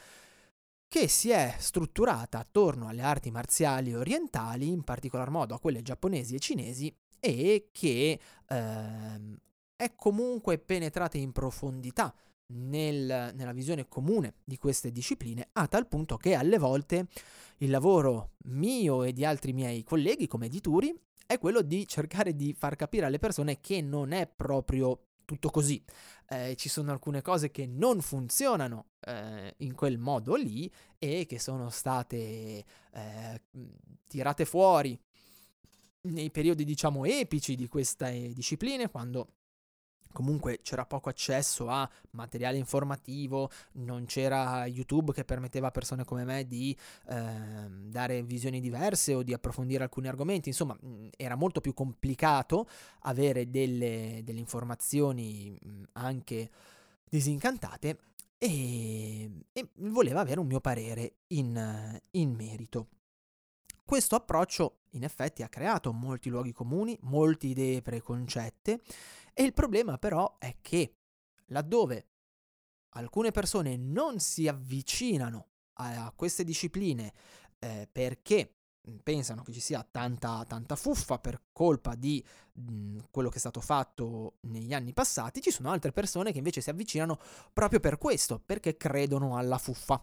che 0.89 1.07
si 1.07 1.31
è 1.31 1.55
strutturata 1.57 2.41
attorno 2.41 2.89
alle 2.89 3.03
arti 3.03 3.31
marziali 3.31 3.95
orientali, 3.95 4.69
in 4.69 4.83
particolar 4.83 5.31
modo 5.31 5.55
a 5.55 5.61
quelle 5.61 5.83
giapponesi 5.83 6.35
e 6.35 6.39
cinesi, 6.41 6.93
e 7.21 7.69
che 7.71 8.21
eh, 8.49 9.39
è 9.77 9.95
comunque 9.95 10.59
penetrata 10.59 11.17
in 11.17 11.31
profondità 11.31 12.13
nel, 12.53 13.33
nella 13.35 13.53
visione 13.53 13.89
comune 13.89 14.35
di 14.45 14.57
queste 14.59 14.91
discipline, 14.91 15.49
a 15.53 15.67
tal 15.67 15.87
punto 15.89 16.17
che 16.17 16.35
alle 16.35 16.59
volte 16.59 17.07
il 17.59 17.71
lavoro 17.71 18.33
mio 18.45 19.03
e 19.03 19.13
di 19.13 19.25
altri 19.25 19.53
miei 19.53 19.83
colleghi 19.85 20.27
come 20.27 20.47
editori 20.47 20.95
è 21.27 21.39
quello 21.39 21.63
di 21.63 21.87
cercare 21.87 22.35
di 22.35 22.53
far 22.53 22.77
capire 22.77 23.07
alle 23.07 23.19
persone 23.19 23.61
che 23.61 23.81
non 23.81 24.13
è 24.13 24.27
proprio 24.27 25.05
tutto 25.25 25.51
così. 25.51 25.83
Eh, 26.29 26.57
ci 26.57 26.69
sono 26.69 26.91
alcune 26.91 27.23
cose 27.23 27.51
che 27.51 27.67
non 27.67 28.01
funzionano 28.01 28.87
eh, 29.01 29.55
in 29.59 29.75
quel 29.75 29.99
modo 29.99 30.35
lì 30.35 30.71
e 30.99 31.27
che 31.27 31.39
sono 31.39 31.71
state 31.71 32.65
eh, 32.93 33.43
tirate 34.09 34.45
fuori 34.45 34.99
nei 36.03 36.31
periodi 36.31 36.65
diciamo 36.65 37.05
epici 37.05 37.55
di 37.55 37.69
queste 37.69 38.33
discipline 38.33 38.89
quando 38.91 39.35
Comunque 40.13 40.61
c'era 40.63 40.85
poco 40.87 41.09
accesso 41.09 41.69
a 41.69 41.89
materiale 42.11 42.57
informativo, 42.57 43.51
non 43.73 44.07
c'era 44.07 44.67
YouTube 44.67 45.13
che 45.13 45.25
permetteva 45.25 45.69
a 45.69 45.71
persone 45.71 46.05
come 46.05 46.25
me 46.25 46.47
di 46.47 46.77
eh, 47.09 47.69
dare 47.69 48.23
visioni 48.23 48.61
diverse 48.61 49.15
o 49.15 49.23
di 49.23 49.33
approfondire 49.33 49.85
alcuni 49.85 50.09
argomenti, 50.09 50.49
insomma 50.49 50.77
era 51.17 51.37
molto 51.37 51.61
più 51.61 51.75
complicato 51.75 52.69
avere 53.01 53.51
delle, 53.51 54.21
delle 54.25 54.39
informazioni 54.39 55.59
anche 55.93 56.51
disincantate 57.09 57.99
e, 58.39 59.31
e, 59.53 59.69
voleva 59.75 60.21
avere 60.21 60.41
un 60.41 60.47
mio 60.47 60.61
parere 60.61 61.17
in, 61.29 62.01
in 62.13 62.33
merito. 62.33 62.89
Questo 63.91 64.15
approccio 64.15 64.83
in 64.91 65.03
effetti 65.03 65.43
ha 65.43 65.49
creato 65.49 65.93
molti 65.93 66.29
luoghi 66.29 66.53
comuni, 66.53 66.97
molte 67.01 67.49
idee 67.49 67.83
preconcette 67.83 68.83
e 69.35 69.43
il 69.43 69.53
problema 69.53 69.99
però 69.99 70.37
è 70.39 70.59
che 70.61 70.99
laddove 71.47 72.07
alcune 72.91 73.33
persone 73.33 73.77
non 73.77 74.21
si 74.21 74.47
avvicinano 74.47 75.49
a 75.81 76.13
queste 76.15 76.45
discipline 76.45 77.13
eh, 77.59 77.89
perché 77.91 78.59
pensano 79.03 79.43
che 79.43 79.53
ci 79.53 79.59
sia 79.59 79.85
tanta, 79.91 80.45
tanta 80.47 80.77
fuffa 80.77 81.19
per 81.19 81.47
colpa 81.51 81.97
di 81.97 82.25
mh, 82.53 82.99
quello 83.11 83.29
che 83.29 83.37
è 83.37 83.41
stato 83.41 83.61
fatto 83.61 84.37
negli 84.43 84.73
anni 84.73 84.93
passati, 84.93 85.41
ci 85.41 85.51
sono 85.51 85.69
altre 85.69 85.91
persone 85.91 86.31
che 86.31 86.39
invece 86.39 86.61
si 86.61 86.71
avvicinano 86.71 87.19
proprio 87.53 87.81
per 87.81 87.99
questo, 87.99 88.39
perché 88.39 88.77
credono 88.77 89.37
alla 89.37 89.59
fuffa 89.59 90.01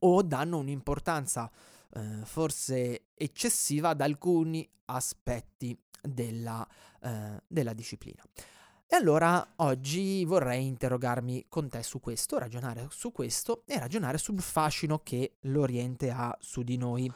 o 0.00 0.22
danno 0.22 0.58
un'importanza 0.58 1.48
eh, 1.94 2.24
forse 2.24 3.06
eccessiva 3.14 3.90
ad 3.90 4.00
alcuni 4.00 4.68
aspetti 4.86 5.78
della, 6.00 6.66
eh, 7.00 7.42
della 7.46 7.72
disciplina. 7.72 8.22
E 8.92 8.96
allora 8.96 9.54
oggi 9.56 10.22
vorrei 10.26 10.66
interrogarmi 10.66 11.46
con 11.48 11.70
te 11.70 11.82
su 11.82 11.98
questo, 11.98 12.36
ragionare 12.36 12.88
su 12.90 13.10
questo 13.10 13.62
e 13.64 13.78
ragionare 13.78 14.18
sul 14.18 14.38
fascino 14.42 14.98
che 14.98 15.36
l'Oriente 15.44 16.10
ha 16.10 16.36
su 16.38 16.62
di 16.62 16.76
noi. 16.76 17.10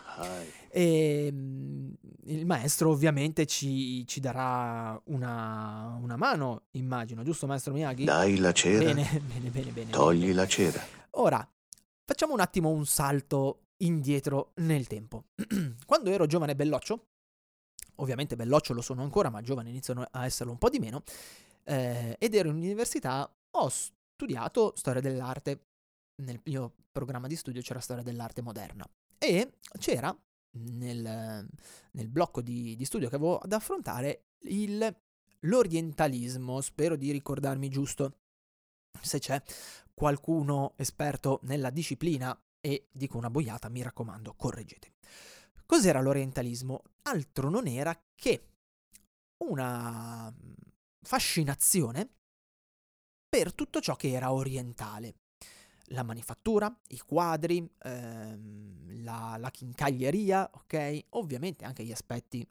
E, 0.70 1.26
ehm, 1.26 1.94
il 2.28 2.46
maestro 2.46 2.88
ovviamente 2.88 3.44
ci, 3.44 4.06
ci 4.06 4.20
darà 4.20 4.98
una, 5.08 5.98
una, 6.00 6.16
mano, 6.16 6.62
immagino, 6.70 7.22
giusto 7.22 7.46
maestro 7.46 7.74
Miyagi? 7.74 8.04
Dai 8.04 8.38
la 8.38 8.52
cera. 8.52 8.82
Bene, 8.82 9.20
bene, 9.28 9.50
bene, 9.50 9.70
bene. 9.70 9.90
Togli 9.90 10.20
bene. 10.20 10.32
la 10.32 10.46
cera. 10.46 10.82
Ora, 11.10 11.46
facciamo 12.06 12.32
un 12.32 12.40
attimo 12.40 12.70
un 12.70 12.86
salto 12.86 13.65
indietro 13.78 14.52
nel 14.56 14.86
tempo. 14.86 15.26
Quando 15.86 16.10
ero 16.10 16.26
giovane 16.26 16.54
belloccio, 16.54 17.08
ovviamente 17.96 18.36
belloccio 18.36 18.72
lo 18.72 18.80
sono 18.80 19.02
ancora, 19.02 19.30
ma 19.30 19.42
giovane 19.42 19.70
iniziano 19.70 20.06
a 20.10 20.24
esserlo 20.24 20.52
un 20.52 20.58
po' 20.58 20.68
di 20.68 20.78
meno, 20.78 21.02
eh, 21.64 22.16
ed 22.18 22.34
ero 22.34 22.48
in 22.48 22.56
università, 22.56 23.30
ho 23.50 23.68
studiato 23.68 24.72
storia 24.76 25.00
dell'arte. 25.00 25.66
Nel 26.22 26.40
mio 26.44 26.74
programma 26.90 27.26
di 27.26 27.36
studio 27.36 27.60
c'era 27.60 27.80
storia 27.80 28.02
dell'arte 28.02 28.40
moderna 28.40 28.88
e 29.18 29.58
c'era 29.78 30.16
nel, 30.52 31.46
nel 31.90 32.08
blocco 32.08 32.40
di, 32.40 32.74
di, 32.74 32.84
studio 32.86 33.10
che 33.10 33.16
avevo 33.16 33.40
da 33.44 33.56
affrontare 33.56 34.28
il, 34.44 34.96
l'orientalismo. 35.40 36.60
Spero 36.62 36.96
di 36.96 37.10
ricordarmi 37.10 37.68
giusto. 37.68 38.20
Se 38.98 39.18
c'è 39.18 39.42
qualcuno 39.92 40.72
esperto 40.76 41.40
nella 41.42 41.68
disciplina 41.68 42.38
e 42.66 42.88
dico 42.90 43.16
una 43.16 43.30
boiata, 43.30 43.68
mi 43.68 43.80
raccomando, 43.80 44.34
correggete. 44.34 44.94
Cos'era 45.64 46.00
l'orientalismo? 46.00 46.82
Altro 47.02 47.48
non 47.48 47.68
era 47.68 47.96
che 48.16 48.48
una 49.44 50.34
fascinazione 51.00 52.10
per 53.28 53.54
tutto 53.54 53.80
ciò 53.80 53.94
che 53.94 54.10
era 54.10 54.32
orientale. 54.32 55.14
La 55.90 56.02
manifattura, 56.02 56.76
i 56.88 56.98
quadri, 56.98 57.70
ehm, 57.84 59.04
la, 59.04 59.36
la 59.38 59.50
chincaglieria, 59.52 60.50
ok? 60.52 61.04
Ovviamente 61.10 61.64
anche 61.64 61.84
gli 61.84 61.92
aspetti 61.92 62.44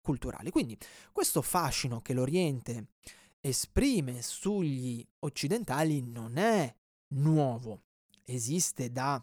culturali. 0.00 0.52
Quindi 0.52 0.78
questo 1.10 1.42
fascino 1.42 2.00
che 2.00 2.12
l'Oriente 2.12 2.90
esprime 3.40 4.22
sugli 4.22 5.04
occidentali 5.20 6.00
non 6.00 6.36
è 6.36 6.72
nuovo, 7.14 7.82
esiste 8.24 8.92
da 8.92 9.20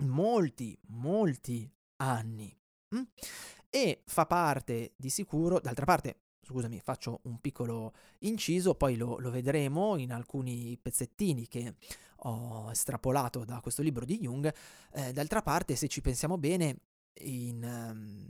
molti, 0.00 0.78
molti 0.88 1.70
anni. 1.96 2.54
Mm? 2.94 3.02
E 3.68 4.02
fa 4.06 4.26
parte 4.26 4.94
di 4.96 5.10
sicuro, 5.10 5.60
d'altra 5.60 5.84
parte, 5.84 6.20
scusami, 6.42 6.80
faccio 6.80 7.20
un 7.24 7.40
piccolo 7.40 7.94
inciso, 8.20 8.74
poi 8.74 8.96
lo, 8.96 9.18
lo, 9.18 9.30
vedremo 9.30 9.96
in 9.96 10.12
alcuni 10.12 10.76
pezzettini 10.80 11.46
che 11.46 11.74
ho 12.24 12.70
estrapolato 12.70 13.44
da 13.44 13.60
questo 13.60 13.82
libro 13.82 14.04
di 14.04 14.18
Jung. 14.18 14.52
Eh, 14.92 15.12
d'altra 15.12 15.42
parte, 15.42 15.76
se 15.76 15.88
ci 15.88 16.00
pensiamo 16.00 16.36
bene, 16.36 16.76
in, 17.22 17.62
um, 17.62 18.28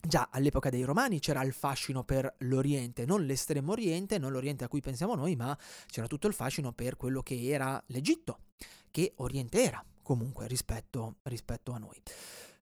già 0.00 0.28
all'epoca 0.30 0.70
dei 0.70 0.84
Romani 0.84 1.18
c'era 1.18 1.42
il 1.42 1.52
fascino 1.52 2.04
per 2.04 2.32
l'Oriente, 2.40 3.04
non 3.04 3.24
l'estremo 3.24 3.72
Oriente, 3.72 4.18
non 4.18 4.32
l'Oriente 4.32 4.64
a 4.64 4.68
cui 4.68 4.80
pensiamo 4.80 5.14
noi, 5.14 5.36
ma 5.36 5.56
c'era 5.86 6.06
tutto 6.06 6.28
il 6.28 6.34
fascino 6.34 6.72
per 6.72 6.96
quello 6.96 7.22
che 7.22 7.48
era 7.48 7.82
l'Egitto, 7.88 8.40
che 8.90 9.12
Oriente 9.16 9.62
era 9.62 9.84
comunque 10.02 10.46
rispetto, 10.46 11.16
rispetto 11.22 11.72
a 11.72 11.78
noi. 11.78 12.00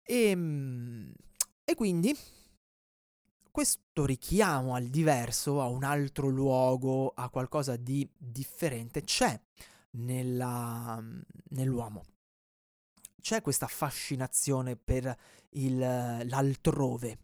E, 0.03 0.29
ehm, 0.29 1.13
e 1.63 1.75
quindi 1.75 2.15
questo 3.51 4.05
richiamo 4.05 4.75
al 4.75 4.85
diverso, 4.85 5.61
a 5.61 5.67
un 5.67 5.83
altro 5.83 6.27
luogo, 6.27 7.11
a 7.15 7.29
qualcosa 7.29 7.75
di 7.75 8.07
differente, 8.15 9.01
c'è 9.01 9.39
nella, 9.97 11.03
nell'uomo. 11.49 12.03
C'è 13.19 13.41
questa 13.41 13.67
fascinazione 13.67 14.75
per 14.75 15.11
il, 15.53 15.77
l'altrove, 15.77 17.17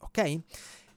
ok? 0.00 0.40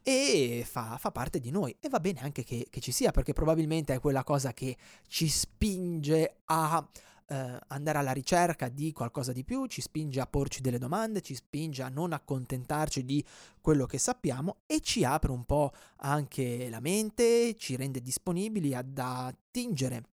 E 0.04 0.64
fa, 0.70 0.98
fa, 0.98 1.12
parte 1.12 1.40
di 1.40 1.50
noi 1.50 1.74
e 1.80 1.88
va 1.88 2.02
bene 2.02 2.20
anche 2.20 2.44
che, 2.44 2.68
che 2.70 2.82
ci 2.82 2.92
sia 2.92 3.12
perché 3.12 3.32
probabilmente 3.32 3.94
è 3.94 4.02
quella 4.02 4.26
cosa 4.26 4.52
che 4.52 4.76
ci 5.08 5.30
spinge 5.30 6.42
a 6.44 6.86
eh, 7.28 7.60
andare 7.68 7.98
alla 7.98 8.12
ricerca 8.12 8.70
di 8.70 8.92
qualcosa 8.92 9.32
di 9.32 9.44
più, 9.44 9.66
ci 9.66 9.82
spinge 9.82 10.20
a 10.20 10.28
porci 10.28 10.62
delle 10.62 10.78
domande, 10.78 11.22
ci 11.22 11.36
spinge 11.36 11.82
a 11.84 11.90
non 11.90 12.14
accontentarci 12.14 13.04
di 13.04 13.24
quello 13.62 13.86
che 13.86 13.98
sappiamo 13.98 14.58
e 14.66 14.82
ci 14.82 15.04
apre 15.04 15.32
un 15.32 15.46
po' 15.46 15.72
anche 15.98 16.70
la 16.70 16.80
mente, 16.80 17.56
ci 17.56 17.76
rende 17.76 18.02
disponibili 18.02 18.74
ad 18.74 18.98
attingere 18.98 20.04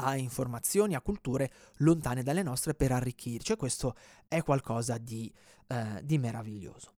a 0.00 0.16
informazioni, 0.16 0.94
a 0.94 1.00
culture 1.00 1.50
lontane 1.78 2.22
dalle 2.22 2.42
nostre 2.42 2.74
per 2.74 2.92
arricchirci 2.92 3.52
e 3.52 3.56
questo 3.56 3.96
è 4.28 4.42
qualcosa 4.42 4.98
di, 4.98 5.32
eh, 5.66 6.00
di 6.04 6.18
meraviglioso. 6.18 6.94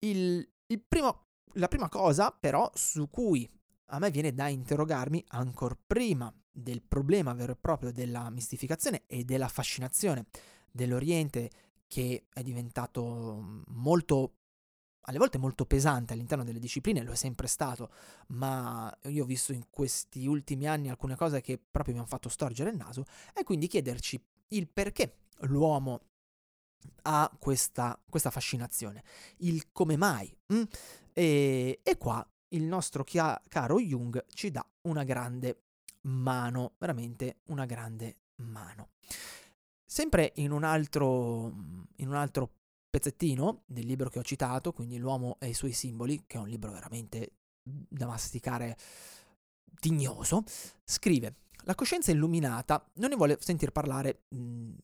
Il, 0.00 0.48
il 0.66 0.82
primo, 0.86 1.26
la 1.54 1.68
prima 1.68 1.88
cosa 1.88 2.30
però 2.30 2.70
su 2.74 3.08
cui 3.08 3.48
a 3.90 3.98
me 3.98 4.10
viene 4.10 4.34
da 4.34 4.48
interrogarmi 4.48 5.24
ancora 5.28 5.76
prima 5.86 6.32
del 6.56 6.82
problema 6.82 7.34
vero 7.34 7.52
e 7.52 7.56
proprio 7.56 7.92
della 7.92 8.30
mistificazione 8.30 9.02
e 9.06 9.24
della 9.24 9.48
fascinazione 9.48 10.26
dell'Oriente 10.70 11.50
che 11.86 12.26
è 12.32 12.42
diventato 12.42 13.62
molto 13.68 14.32
alle 15.08 15.18
volte 15.18 15.38
molto 15.38 15.66
pesante 15.66 16.12
all'interno 16.12 16.42
delle 16.42 16.58
discipline, 16.58 17.04
lo 17.04 17.12
è 17.12 17.16
sempre 17.16 17.46
stato, 17.46 17.92
ma 18.28 18.92
io 19.04 19.22
ho 19.22 19.26
visto 19.26 19.52
in 19.52 19.66
questi 19.70 20.26
ultimi 20.26 20.66
anni 20.66 20.90
alcune 20.90 21.14
cose 21.14 21.40
che 21.40 21.60
proprio 21.70 21.94
mi 21.94 22.00
hanno 22.00 22.08
fatto 22.08 22.28
storgere 22.28 22.70
il 22.70 22.76
naso, 22.76 23.04
e 23.32 23.44
quindi 23.44 23.68
chiederci 23.68 24.20
il 24.48 24.66
perché 24.66 25.18
l'uomo 25.42 26.00
ha 27.02 27.30
questa, 27.38 27.96
questa 28.08 28.30
fascinazione, 28.30 29.04
il 29.38 29.70
come 29.70 29.96
mai. 29.96 30.36
Mm? 30.52 30.62
E, 31.12 31.80
e, 31.84 31.96
qua 31.96 32.28
il 32.48 32.64
nostro 32.64 33.04
chia- 33.04 33.40
caro 33.46 33.78
Jung 33.80 34.24
ci 34.32 34.50
dà 34.50 34.66
una 34.82 35.04
grande 35.04 35.65
mano, 36.06 36.72
veramente 36.78 37.38
una 37.46 37.64
grande 37.66 38.16
mano. 38.36 38.90
Sempre 39.84 40.32
in 40.36 40.50
un 40.50 40.64
altro, 40.64 41.52
in 41.96 42.08
un 42.08 42.14
altro 42.14 42.50
pezzettino 42.90 43.62
del 43.66 43.86
libro 43.86 44.08
che 44.08 44.18
ho 44.18 44.22
citato, 44.22 44.72
quindi 44.72 44.98
L'uomo 44.98 45.36
e 45.38 45.48
i 45.48 45.54
suoi 45.54 45.72
simboli, 45.72 46.24
che 46.26 46.36
è 46.36 46.40
un 46.40 46.48
libro 46.48 46.72
veramente 46.72 47.32
da 47.62 48.06
masticare 48.06 48.76
tignoso, 49.78 50.44
scrive 50.84 51.34
la 51.66 51.74
coscienza 51.74 52.12
illuminata 52.12 52.84
non 52.94 53.10
ne 53.10 53.16
vuole 53.16 53.38
sentir 53.40 53.72
parlare. 53.72 54.22
Mh, 54.28 54.38
mm, 54.38 54.74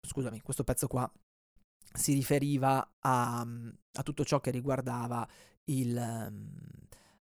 scusami, 0.00 0.40
questo 0.40 0.64
pezzo 0.64 0.88
qua 0.88 1.10
si 1.92 2.12
riferiva 2.12 2.96
a, 2.98 3.40
a 3.40 4.02
tutto 4.02 4.24
ciò 4.24 4.40
che 4.40 4.50
riguardava 4.50 5.26
il, 5.64 5.96
um, 5.96 6.50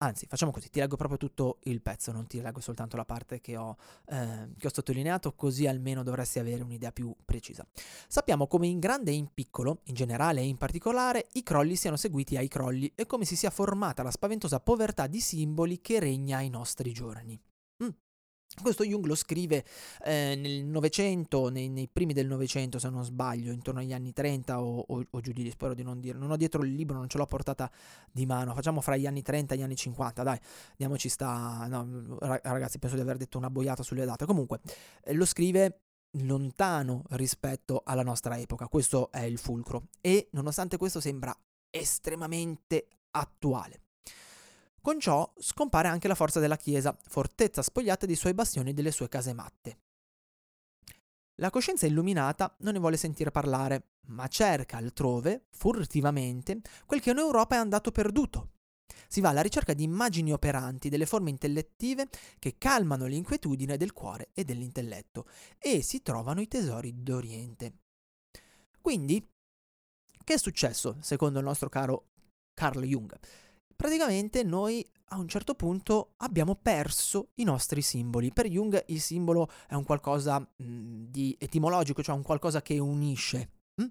Anzi, 0.03 0.27
facciamo 0.27 0.51
così, 0.51 0.69
ti 0.69 0.81
leggo 0.81 0.97
proprio 0.97 1.17
tutto 1.17 1.59
il 1.65 1.81
pezzo, 1.81 2.11
non 2.11 2.27
ti 2.27 2.41
leggo 2.41 2.61
soltanto 2.61 2.97
la 2.97 3.05
parte 3.05 3.41
che 3.41 3.57
ho, 3.57 3.77
eh, 4.07 4.49
che 4.59 4.67
ho, 4.67 4.71
sottolineato, 4.73 5.33
così 5.35 5.69
almeno 5.69 6.03
dovresti 6.03 6.41
avere 6.41 6.65
un'idea 6.65 6.91
più 6.91 7.15
precisa. 7.25 7.65
Sappiamo 8.09 8.49
come 8.49 8.67
in 8.67 8.81
grande 8.81 9.13
e 9.13 9.15
in 9.15 9.29
piccolo, 9.33 9.83
in 9.85 9.95
generale 9.95 10.41
e 10.41 10.47
in 10.47 10.57
particolare, 10.57 11.29
i 11.35 11.45
crolli 11.45 11.77
siano 11.77 11.97
seguiti 11.97 12.37
ai 12.37 12.49
crolli 12.49 12.91
e 12.97 13.07
come 13.07 13.25
si 13.25 13.37
sia 13.37 13.51
formata 13.51 14.03
la 14.03 14.11
spaventosa 14.11 14.59
povertà 14.59 15.07
di 15.07 15.21
simboli 15.21 15.81
che 15.81 16.01
regna 16.01 16.39
ai 16.39 16.49
nostri 16.49 16.93
giorni. 16.93 17.41
Questo 18.61 18.85
Jung 18.85 19.07
lo 19.07 19.15
scrive 19.15 19.65
eh, 20.05 20.35
nel 20.37 20.65
Novecento, 20.65 21.49
nei, 21.49 21.69
nei, 21.69 21.89
primi 21.89 22.13
del 22.13 22.27
Novecento 22.27 22.79
se 22.79 22.91
non 22.91 23.05
sbaglio, 23.05 23.53
intorno 23.53 23.81
agli 23.81 23.93
anni 23.93 24.13
30 24.13 24.63
o, 24.63 24.85
o, 24.87 25.05
o, 25.09 25.21
giù 25.21 25.33
di 25.33 25.43
lì, 25.43 25.51
spero 25.51 25.75
di 25.75 25.83
non 25.83 26.01
dire. 26.01 26.19
Non 26.19 26.31
ho 26.31 26.37
dietro 26.37 26.63
il 26.63 26.75
libro, 26.75 26.97
non 26.97 27.09
ce 27.09 27.19
l'ho 27.19 27.27
portata 27.27 27.71
di 28.11 28.27
mano. 28.27 28.55
Facciamo 28.55 28.81
fra 28.81 28.97
gli 28.97 29.07
anni 29.07 29.23
30 29.23 29.55
e 29.55 29.59
gli 29.59 29.63
anni 29.63 29.77
50, 29.77 30.23
dai, 30.23 30.39
diamoci 30.77 31.09
sta... 31.09 31.67
No, 31.69 32.19
ragazzi, 32.21 32.79
penso 32.79 32.97
di 32.97 33.03
aver 33.03 33.17
detto 33.17 33.39
una 33.39 33.51
boiata 33.51 33.83
sulle 33.83 34.05
date. 34.05 34.27
Comunque, 34.27 34.61
eh, 35.05 35.15
lo 35.15 35.25
scrive 35.25 35.81
lontano 36.17 37.05
rispetto 37.11 37.83
alla 37.85 38.03
nostra 38.03 38.39
epoca, 38.39 38.69
questo 38.69 39.11
è 39.11 39.23
il 39.23 39.39
fulcro 39.39 39.85
e 40.01 40.29
nonostante 40.33 40.77
questo 40.77 41.01
sembra 41.01 41.35
estremamente 41.71 42.87
attuale. 43.13 43.82
Con 44.83 44.99
ciò 44.99 45.33
scompare 45.39 45.87
anche 45.87 46.09
la 46.09 46.17
forza 46.17 46.41
della 46.41 46.57
Chiesa, 46.57 46.99
fortezza 47.07 47.62
spogliata 47.62 48.05
dei 48.05 48.17
suoi 48.17 48.35
bastioni 48.35 48.71
e 48.71 48.75
delle 48.75 48.91
sue 48.91 49.09
casematte. 49.09 49.79
La 51.37 51.51
coscienza 51.51 51.87
illuminata 51.87 52.57
non 52.59 52.73
ne 52.73 52.81
vuole 52.81 52.97
sentire 52.97 53.31
parlare, 53.31 53.91
ma 54.09 54.27
cerca 54.27 54.79
altrove, 54.79 55.47
furtivamente, 55.51 56.61
quel 56.85 57.01
che 57.01 57.11
in 57.11 57.19
Europa 57.19 57.55
è 57.55 57.59
andato 57.59 57.93
perduto. 57.93 58.55
Si 59.07 59.21
va 59.21 59.29
alla 59.29 59.41
ricerca 59.41 59.73
di 59.73 59.85
immagini 59.85 60.33
operanti, 60.33 60.89
delle 60.89 61.07
forme 61.07 61.31
intellettive 61.31 62.09
che 62.41 62.59
calmano 62.59 63.07
l'inquietudine 63.07 63.77
del 63.77 63.93
cuore 63.93 64.31
e 64.35 64.43
dell'intelletto, 64.43 65.29
e 65.59 65.83
si 65.83 66.03
trovano 66.03 66.41
i 66.41 66.49
tesori 66.49 67.05
d'Oriente. 67.05 67.75
Quindi, 68.81 69.25
che 70.25 70.35
è 70.35 70.39
successo, 70.39 70.97
secondo 71.03 71.39
il 71.39 71.45
nostro 71.45 71.69
caro 71.69 72.09
Carl 72.53 72.83
Jung? 72.83 73.17
Praticamente 73.83 74.45
noi 74.45 74.89
a 75.07 75.19
un 75.19 75.27
certo 75.27 75.57
punto 75.57 76.12
abbiamo 76.19 76.55
perso 76.55 77.31
i 77.35 77.43
nostri 77.43 77.83
simboli. 77.83 78.33
Per 78.33 78.47
Jung 78.47 78.81
il 78.87 79.01
simbolo 79.01 79.49
è 79.67 79.75
un 79.75 79.83
qualcosa 79.83 80.39
mh, 80.39 81.07
di 81.09 81.37
etimologico, 81.37 82.01
cioè 82.01 82.15
un 82.15 82.23
qualcosa 82.23 82.62
che 82.62 82.79
unisce. 82.79 83.51
Mh? 83.75 83.87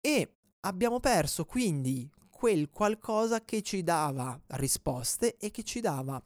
E 0.00 0.34
abbiamo 0.62 0.98
perso 0.98 1.44
quindi 1.44 2.10
quel 2.28 2.68
qualcosa 2.68 3.44
che 3.44 3.62
ci 3.62 3.84
dava 3.84 4.36
risposte 4.48 5.36
e 5.36 5.52
che 5.52 5.62
ci 5.62 5.78
dava 5.78 6.20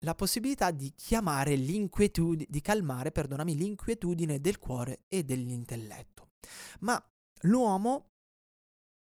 la 0.00 0.16
possibilità 0.16 0.72
di 0.72 0.92
chiamare 0.96 1.54
l'inquietudine, 1.54 2.46
di 2.50 2.60
calmare, 2.60 3.12
perdonami, 3.12 3.54
l'inquietudine 3.54 4.40
del 4.40 4.58
cuore 4.58 5.04
e 5.06 5.22
dell'intelletto. 5.22 6.30
Ma 6.80 7.00
l'uomo 7.42 8.07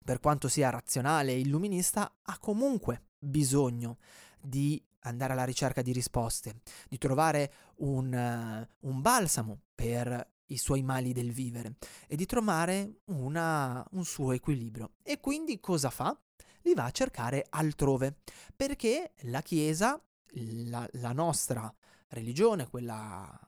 per 0.02 0.21
quanto 0.21 0.49
sia 0.49 0.71
razionale 0.71 1.32
e 1.32 1.40
illuminista, 1.40 2.12
ha 2.23 2.38
comunque 2.38 3.11
bisogno 3.18 3.99
di 4.40 4.82
andare 5.00 5.32
alla 5.32 5.44
ricerca 5.44 5.82
di 5.82 5.92
risposte, 5.92 6.61
di 6.88 6.99
trovare 6.99 7.52
un, 7.76 8.12
uh, 8.12 8.88
un 8.88 9.00
balsamo 9.00 9.61
per 9.75 10.30
i 10.47 10.59
suoi 10.59 10.82
mali 10.82 11.12
del 11.12 11.32
vivere 11.32 11.76
e 12.06 12.16
di 12.16 12.26
trovare 12.26 13.00
una, 13.06 13.85
un 13.92 14.04
suo 14.04 14.32
equilibrio. 14.32 14.92
E 15.02 15.18
quindi 15.21 15.59
cosa 15.61 15.90
fa? 15.90 16.16
Li 16.62 16.75
va 16.75 16.85
a 16.85 16.90
cercare 16.90 17.47
altrove, 17.49 18.18
perché 18.54 19.14
la 19.23 19.42
Chiesa, 19.42 20.00
la, 20.35 20.88
la 20.92 21.12
nostra 21.12 21.73
religione, 22.09 22.68
quella 22.68 23.38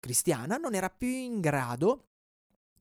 cristiana, 0.00 0.56
non 0.56 0.74
era 0.74 0.90
più 0.90 1.08
in 1.08 1.40
grado, 1.40 2.08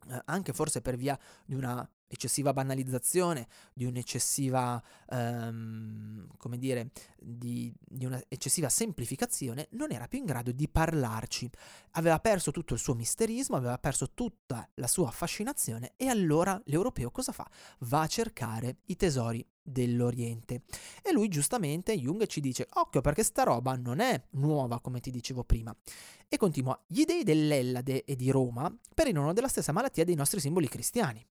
eh, 0.09 0.21
anche 0.25 0.53
forse 0.53 0.81
per 0.81 0.95
via 0.95 1.17
di 1.45 1.53
una 1.53 1.87
eccessiva 2.07 2.53
banalizzazione, 2.53 3.48
di 3.74 3.86
un'eccessiva, 3.86 4.81
um, 5.10 6.27
come 6.38 6.57
dire, 6.57 6.91
di, 7.19 7.74
di 7.79 8.05
un'eccessiva 8.05 8.69
semplificazione, 8.69 9.67
non 9.72 9.91
era 9.91 10.07
più 10.07 10.19
in 10.19 10.25
grado 10.25 10.51
di 10.51 10.69
parlarci. 10.69 11.50
Aveva 11.91 12.19
perso 12.19 12.51
tutto 12.51 12.74
il 12.74 12.79
suo 12.79 12.93
misterismo, 12.93 13.55
aveva 13.55 13.77
perso 13.77 14.12
tutta 14.13 14.67
la 14.75 14.88
sua 14.88 15.12
fascinazione 15.12 15.93
e 15.95 16.07
allora 16.07 16.60
l'europeo 16.65 17.12
cosa 17.12 17.31
fa? 17.31 17.50
Va 17.79 18.01
a 18.01 18.07
cercare 18.07 18.77
i 18.86 18.95
tesori 18.95 19.45
dell'Oriente. 19.63 20.63
E 21.01 21.13
lui 21.13 21.29
giustamente, 21.29 21.98
Jung 21.98 22.25
ci 22.25 22.41
dice, 22.41 22.67
occhio 22.74 23.01
perché 23.01 23.24
sta 23.24 23.43
roba 23.43 23.75
non 23.75 24.00
è 24.00 24.22
nuova 24.31 24.81
come 24.81 25.00
ti 25.00 25.10
dicevo 25.10 25.43
prima. 25.43 25.75
E 26.27 26.38
continua, 26.38 26.79
gli 26.86 27.05
dei 27.05 27.24
dell'Ellade 27.24 28.03
e 28.03 28.15
di 28.15 28.29
Roma 28.29 28.75
perirono 28.93 29.33
della 29.33 29.48
stessa 29.48 29.72
malattia 29.72 30.03
dei 30.03 30.15
nostri 30.15 30.39
simboli 30.39 30.67
cristiani. 30.67 31.25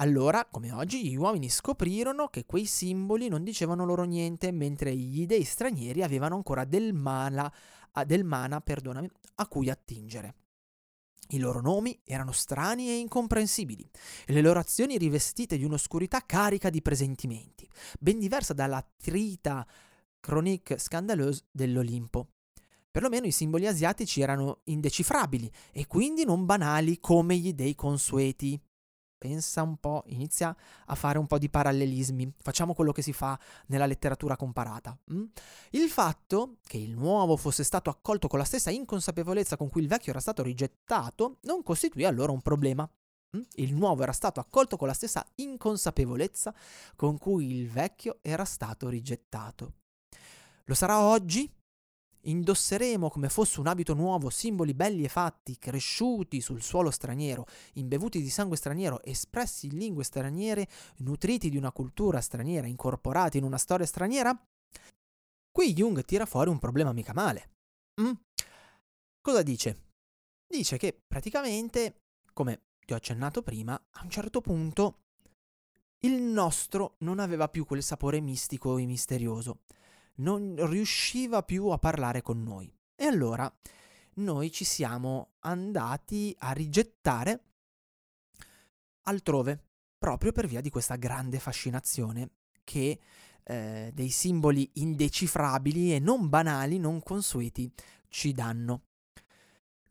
Allora, 0.00 0.46
come 0.50 0.72
oggi, 0.72 1.06
gli 1.06 1.16
uomini 1.16 1.50
scoprirono 1.50 2.28
che 2.28 2.46
quei 2.46 2.64
simboli 2.64 3.28
non 3.28 3.44
dicevano 3.44 3.84
loro 3.84 4.04
niente, 4.04 4.50
mentre 4.50 4.96
gli 4.96 5.26
dei 5.26 5.44
stranieri 5.44 6.02
avevano 6.02 6.36
ancora 6.36 6.64
del 6.64 6.94
mana, 6.94 7.52
del 8.06 8.24
mana 8.24 8.62
a 9.34 9.46
cui 9.46 9.68
attingere. 9.68 10.34
I 11.32 11.38
loro 11.38 11.60
nomi 11.60 12.00
erano 12.04 12.32
strani 12.32 12.88
e 12.88 12.96
incomprensibili, 12.96 13.88
e 14.24 14.32
le 14.32 14.40
loro 14.40 14.58
azioni 14.58 14.96
rivestite 14.96 15.58
di 15.58 15.64
un'oscurità 15.64 16.24
carica 16.24 16.70
di 16.70 16.80
presentimenti, 16.80 17.68
ben 17.98 18.18
diversa 18.18 18.54
dalla 18.54 18.84
trita 18.96 19.66
chronique 20.18 20.78
scandaleuse 20.78 21.44
dell'Olimpo. 21.50 22.28
Perlomeno 22.90 23.26
i 23.26 23.32
simboli 23.32 23.66
asiatici 23.66 24.22
erano 24.22 24.62
indecifrabili 24.64 25.52
e 25.70 25.86
quindi 25.86 26.24
non 26.24 26.46
banali 26.46 26.98
come 27.00 27.36
gli 27.36 27.52
dei 27.52 27.74
consueti 27.74 28.60
pensa 29.20 29.62
un 29.62 29.76
po', 29.76 30.02
inizia 30.06 30.56
a 30.86 30.94
fare 30.94 31.18
un 31.18 31.26
po' 31.26 31.36
di 31.36 31.50
parallelismi, 31.50 32.32
facciamo 32.38 32.72
quello 32.72 32.90
che 32.90 33.02
si 33.02 33.12
fa 33.12 33.38
nella 33.66 33.84
letteratura 33.84 34.34
comparata. 34.34 34.98
Mm? 35.12 35.24
Il 35.72 35.90
fatto 35.90 36.56
che 36.66 36.78
il 36.78 36.96
nuovo 36.96 37.36
fosse 37.36 37.62
stato 37.62 37.90
accolto 37.90 38.28
con 38.28 38.38
la 38.38 38.46
stessa 38.46 38.70
inconsapevolezza 38.70 39.58
con 39.58 39.68
cui 39.68 39.82
il 39.82 39.88
vecchio 39.88 40.12
era 40.12 40.20
stato 40.20 40.42
rigettato 40.42 41.36
non 41.42 41.62
costituì 41.62 42.06
allora 42.06 42.32
un 42.32 42.40
problema. 42.40 42.90
Mm? 43.36 43.42
Il 43.56 43.74
nuovo 43.74 44.02
era 44.02 44.12
stato 44.12 44.40
accolto 44.40 44.78
con 44.78 44.88
la 44.88 44.94
stessa 44.94 45.22
inconsapevolezza 45.34 46.54
con 46.96 47.18
cui 47.18 47.54
il 47.54 47.68
vecchio 47.68 48.20
era 48.22 48.46
stato 48.46 48.88
rigettato. 48.88 49.74
Lo 50.64 50.74
sarà 50.74 51.00
oggi 51.00 51.52
Indosseremo 52.22 53.08
come 53.08 53.30
fosse 53.30 53.60
un 53.60 53.66
abito 53.66 53.94
nuovo 53.94 54.28
simboli 54.28 54.74
belli 54.74 55.04
e 55.04 55.08
fatti, 55.08 55.58
cresciuti 55.58 56.40
sul 56.40 56.62
suolo 56.62 56.90
straniero, 56.90 57.46
imbevuti 57.74 58.20
di 58.20 58.28
sangue 58.28 58.56
straniero, 58.56 59.02
espressi 59.02 59.66
in 59.66 59.78
lingue 59.78 60.04
straniere, 60.04 60.68
nutriti 60.98 61.48
di 61.48 61.56
una 61.56 61.72
cultura 61.72 62.20
straniera, 62.20 62.66
incorporati 62.66 63.38
in 63.38 63.44
una 63.44 63.56
storia 63.58 63.86
straniera? 63.86 64.38
Qui 65.50 65.72
Jung 65.72 66.04
tira 66.04 66.26
fuori 66.26 66.50
un 66.50 66.58
problema 66.58 66.92
mica 66.92 67.12
male. 67.14 67.50
Mm? 68.00 68.12
Cosa 69.20 69.42
dice? 69.42 69.88
Dice 70.46 70.76
che 70.76 71.00
praticamente, 71.06 72.02
come 72.32 72.62
ti 72.84 72.92
ho 72.92 72.96
accennato 72.96 73.42
prima, 73.42 73.74
a 73.74 74.02
un 74.02 74.10
certo 74.10 74.40
punto 74.40 74.98
il 76.00 76.20
nostro 76.20 76.94
non 76.98 77.18
aveva 77.18 77.48
più 77.48 77.64
quel 77.66 77.82
sapore 77.82 78.20
mistico 78.20 78.78
e 78.78 78.86
misterioso 78.86 79.60
non 80.16 80.54
riusciva 80.68 81.42
più 81.42 81.68
a 81.68 81.78
parlare 81.78 82.22
con 82.22 82.42
noi. 82.42 82.72
E 82.94 83.04
allora 83.04 83.52
noi 84.14 84.50
ci 84.50 84.64
siamo 84.64 85.32
andati 85.40 86.34
a 86.38 86.52
rigettare 86.52 87.44
altrove, 89.04 89.64
proprio 89.98 90.32
per 90.32 90.46
via 90.46 90.60
di 90.60 90.70
questa 90.70 90.96
grande 90.96 91.38
fascinazione 91.38 92.30
che 92.64 93.00
eh, 93.42 93.90
dei 93.92 94.10
simboli 94.10 94.70
indecifrabili 94.74 95.94
e 95.94 95.98
non 95.98 96.28
banali, 96.28 96.78
non 96.78 97.02
consueti 97.02 97.72
ci 98.08 98.32
danno. 98.32 98.82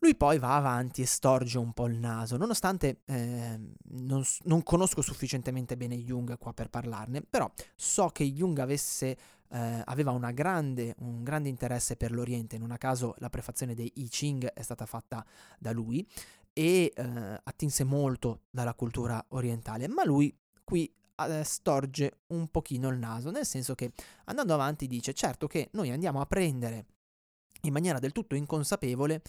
Lui 0.01 0.15
poi 0.15 0.39
va 0.39 0.55
avanti 0.55 1.01
e 1.01 1.05
storge 1.05 1.57
un 1.57 1.73
po' 1.73 1.85
il 1.87 1.97
naso, 1.97 2.37
nonostante 2.37 3.01
eh, 3.05 3.59
non, 3.83 4.23
non, 4.43 4.63
conosco 4.63 5.01
sufficientemente 5.01 5.75
bene 5.75 5.97
Jung 5.97 6.37
qua 6.37 6.53
per 6.53 6.69
parlarne, 6.69 7.21
però 7.21 7.51
so 7.75 8.07
che 8.07 8.23
Jung 8.23 8.57
avesse 8.59 9.17
eh, 9.49 9.81
aveva 9.85 10.17
grande, 10.31 10.95
un 10.99 11.23
grande 11.23 11.49
interesse 11.49 11.95
per 11.95 12.11
l'Oriente, 12.11 12.57
non 12.57 12.71
a 12.71 12.77
caso 12.77 13.15
la 13.17 13.29
prefazione 13.29 13.73
dei 13.73 13.91
I 13.95 14.07
Ching 14.07 14.45
è 14.45 14.61
stata 14.61 14.85
fatta 14.85 15.25
da 15.57 15.71
lui 15.71 16.07
e 16.53 16.93
eh, 16.95 17.41
attinse 17.43 17.83
molto 17.83 18.43
dalla 18.49 18.73
cultura 18.73 19.23
orientale, 19.29 19.87
ma 19.87 20.05
lui 20.05 20.33
qui 20.63 20.91
eh, 21.27 21.43
storge 21.43 22.19
un 22.27 22.49
pochino 22.49 22.89
il 22.89 22.97
naso, 22.97 23.31
nel 23.31 23.45
senso 23.45 23.75
che 23.75 23.91
andando 24.25 24.53
avanti 24.53 24.87
dice 24.87 25.13
certo 25.13 25.47
che 25.47 25.69
noi 25.73 25.89
andiamo 25.89 26.21
a 26.21 26.25
prendere 26.25 26.85
in 27.61 27.73
maniera 27.73 27.99
del 27.99 28.11
tutto 28.11 28.35
inconsapevole 28.35 29.21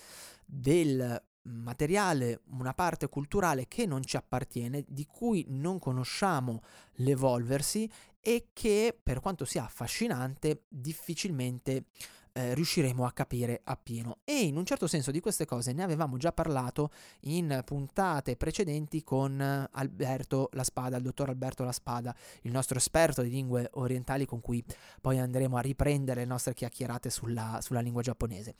del 0.45 1.23
materiale, 1.43 2.43
una 2.51 2.75
parte 2.75 3.09
culturale 3.09 3.67
che 3.67 3.87
non 3.87 4.03
ci 4.05 4.17
appartiene, 4.17 4.85
di 4.87 5.07
cui 5.07 5.45
non 5.49 5.79
conosciamo 5.79 6.63
l'evolversi 6.97 7.91
e 8.21 8.49
che, 8.53 8.99
per 9.03 9.21
quanto 9.21 9.45
sia 9.45 9.65
affascinante, 9.65 10.65
difficilmente 10.69 11.87
eh, 12.33 12.55
riusciremo 12.55 13.05
a 13.05 13.13
capire 13.13 13.61
appieno. 13.65 14.19
E 14.25 14.45
in 14.45 14.57
un 14.57 14.65
certo 14.65 14.87
senso 14.87 15.11
di 15.11 15.21
queste 15.21 15.47
cose 15.47 15.73
ne 15.73 15.83
avevamo 15.83 16.17
già 16.17 16.33
parlato 16.33 16.91
in 17.23 17.63
puntate 17.65 18.37
precedenti 18.37 19.03
con 19.03 19.41
Alberto 19.41 20.49
La 20.53 20.65
Spada, 20.65 20.97
il 20.97 21.03
dottor 21.03 21.29
Alberto 21.29 21.65
La 21.65 21.73
Spada, 21.73 22.15
il 22.43 22.53
nostro 22.53 22.79
esperto 22.79 23.23
di 23.23 23.31
lingue 23.31 23.69
orientali 23.73 24.27
con 24.27 24.41
cui 24.41 24.65
poi 25.01 25.19
andremo 25.19 25.57
a 25.57 25.61
riprendere 25.61 26.21
le 26.21 26.27
nostre 26.27 26.55
chiacchierate 26.55 27.11
sulla, 27.11 27.59
sulla 27.61 27.81
lingua 27.81 28.03
giapponese. 28.03 28.55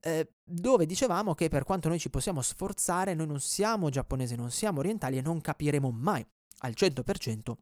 Eh, 0.00 0.32
dove 0.42 0.86
dicevamo 0.86 1.34
che 1.34 1.48
per 1.48 1.64
quanto 1.64 1.88
noi 1.88 1.98
ci 1.98 2.10
possiamo 2.10 2.42
sforzare, 2.42 3.14
noi 3.14 3.26
non 3.26 3.40
siamo 3.40 3.88
giapponesi, 3.88 4.34
non 4.34 4.50
siamo 4.50 4.80
orientali 4.80 5.18
e 5.18 5.22
non 5.22 5.40
capiremo 5.40 5.90
mai 5.90 6.26
al 6.58 6.74
100% 6.76 7.52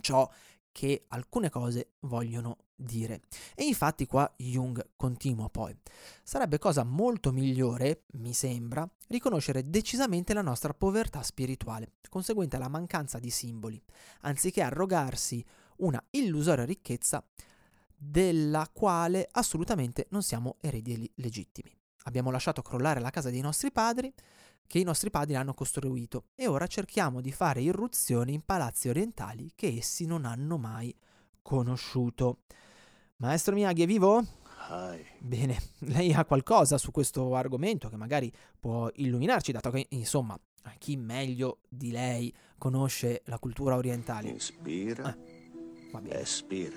ciò 0.00 0.28
che 0.72 1.04
alcune 1.08 1.50
cose 1.50 1.94
vogliono 2.00 2.58
dire. 2.74 3.22
E 3.54 3.64
infatti 3.64 4.06
qua 4.06 4.32
Jung 4.36 4.90
continua 4.96 5.48
poi. 5.48 5.76
Sarebbe 6.22 6.58
cosa 6.58 6.84
molto 6.84 7.32
migliore, 7.32 8.04
mi 8.12 8.32
sembra, 8.32 8.88
riconoscere 9.08 9.68
decisamente 9.68 10.34
la 10.34 10.42
nostra 10.42 10.72
povertà 10.74 11.22
spirituale, 11.22 11.94
conseguente 12.08 12.56
alla 12.56 12.68
mancanza 12.68 13.18
di 13.18 13.30
simboli, 13.30 13.82
anziché 14.20 14.62
arrogarsi 14.62 15.44
una 15.78 16.02
illusoria 16.10 16.64
ricchezza 16.64 17.24
della 17.96 18.68
quale 18.72 19.28
assolutamente 19.32 20.06
non 20.10 20.22
siamo 20.22 20.56
eredi 20.60 21.10
legittimi. 21.16 21.76
Abbiamo 22.04 22.30
lasciato 22.30 22.62
crollare 22.62 23.00
la 23.00 23.10
casa 23.10 23.28
dei 23.28 23.40
nostri 23.40 23.72
padri, 23.72 24.12
che 24.68 24.78
i 24.78 24.84
nostri 24.84 25.10
padri 25.10 25.34
hanno 25.34 25.54
costruito, 25.54 26.26
e 26.36 26.46
ora 26.46 26.68
cerchiamo 26.68 27.20
di 27.20 27.32
fare 27.32 27.62
irruzioni 27.62 28.34
in 28.34 28.42
palazzi 28.44 28.88
orientali 28.88 29.50
che 29.56 29.74
essi 29.78 30.04
non 30.06 30.24
hanno 30.24 30.58
mai 30.58 30.94
conosciuto. 31.42 32.42
Maestro 33.16 33.54
Miyagi 33.54 33.82
è 33.82 33.86
vivo? 33.86 34.22
Hai. 34.68 35.04
Bene, 35.18 35.58
lei 35.88 36.12
ha 36.12 36.24
qualcosa 36.24 36.78
su 36.78 36.92
questo 36.92 37.34
argomento 37.34 37.88
che 37.88 37.96
magari 37.96 38.30
può 38.60 38.88
illuminarci, 38.94 39.50
dato 39.50 39.70
che, 39.70 39.86
insomma, 39.90 40.38
chi 40.76 40.96
meglio 40.96 41.60
di 41.68 41.90
lei 41.90 42.32
conosce 42.58 43.22
la 43.24 43.38
cultura 43.38 43.74
orientale? 43.76 44.28
Inspira, 44.28 45.16
Eh, 45.16 46.20
espira. 46.20 46.76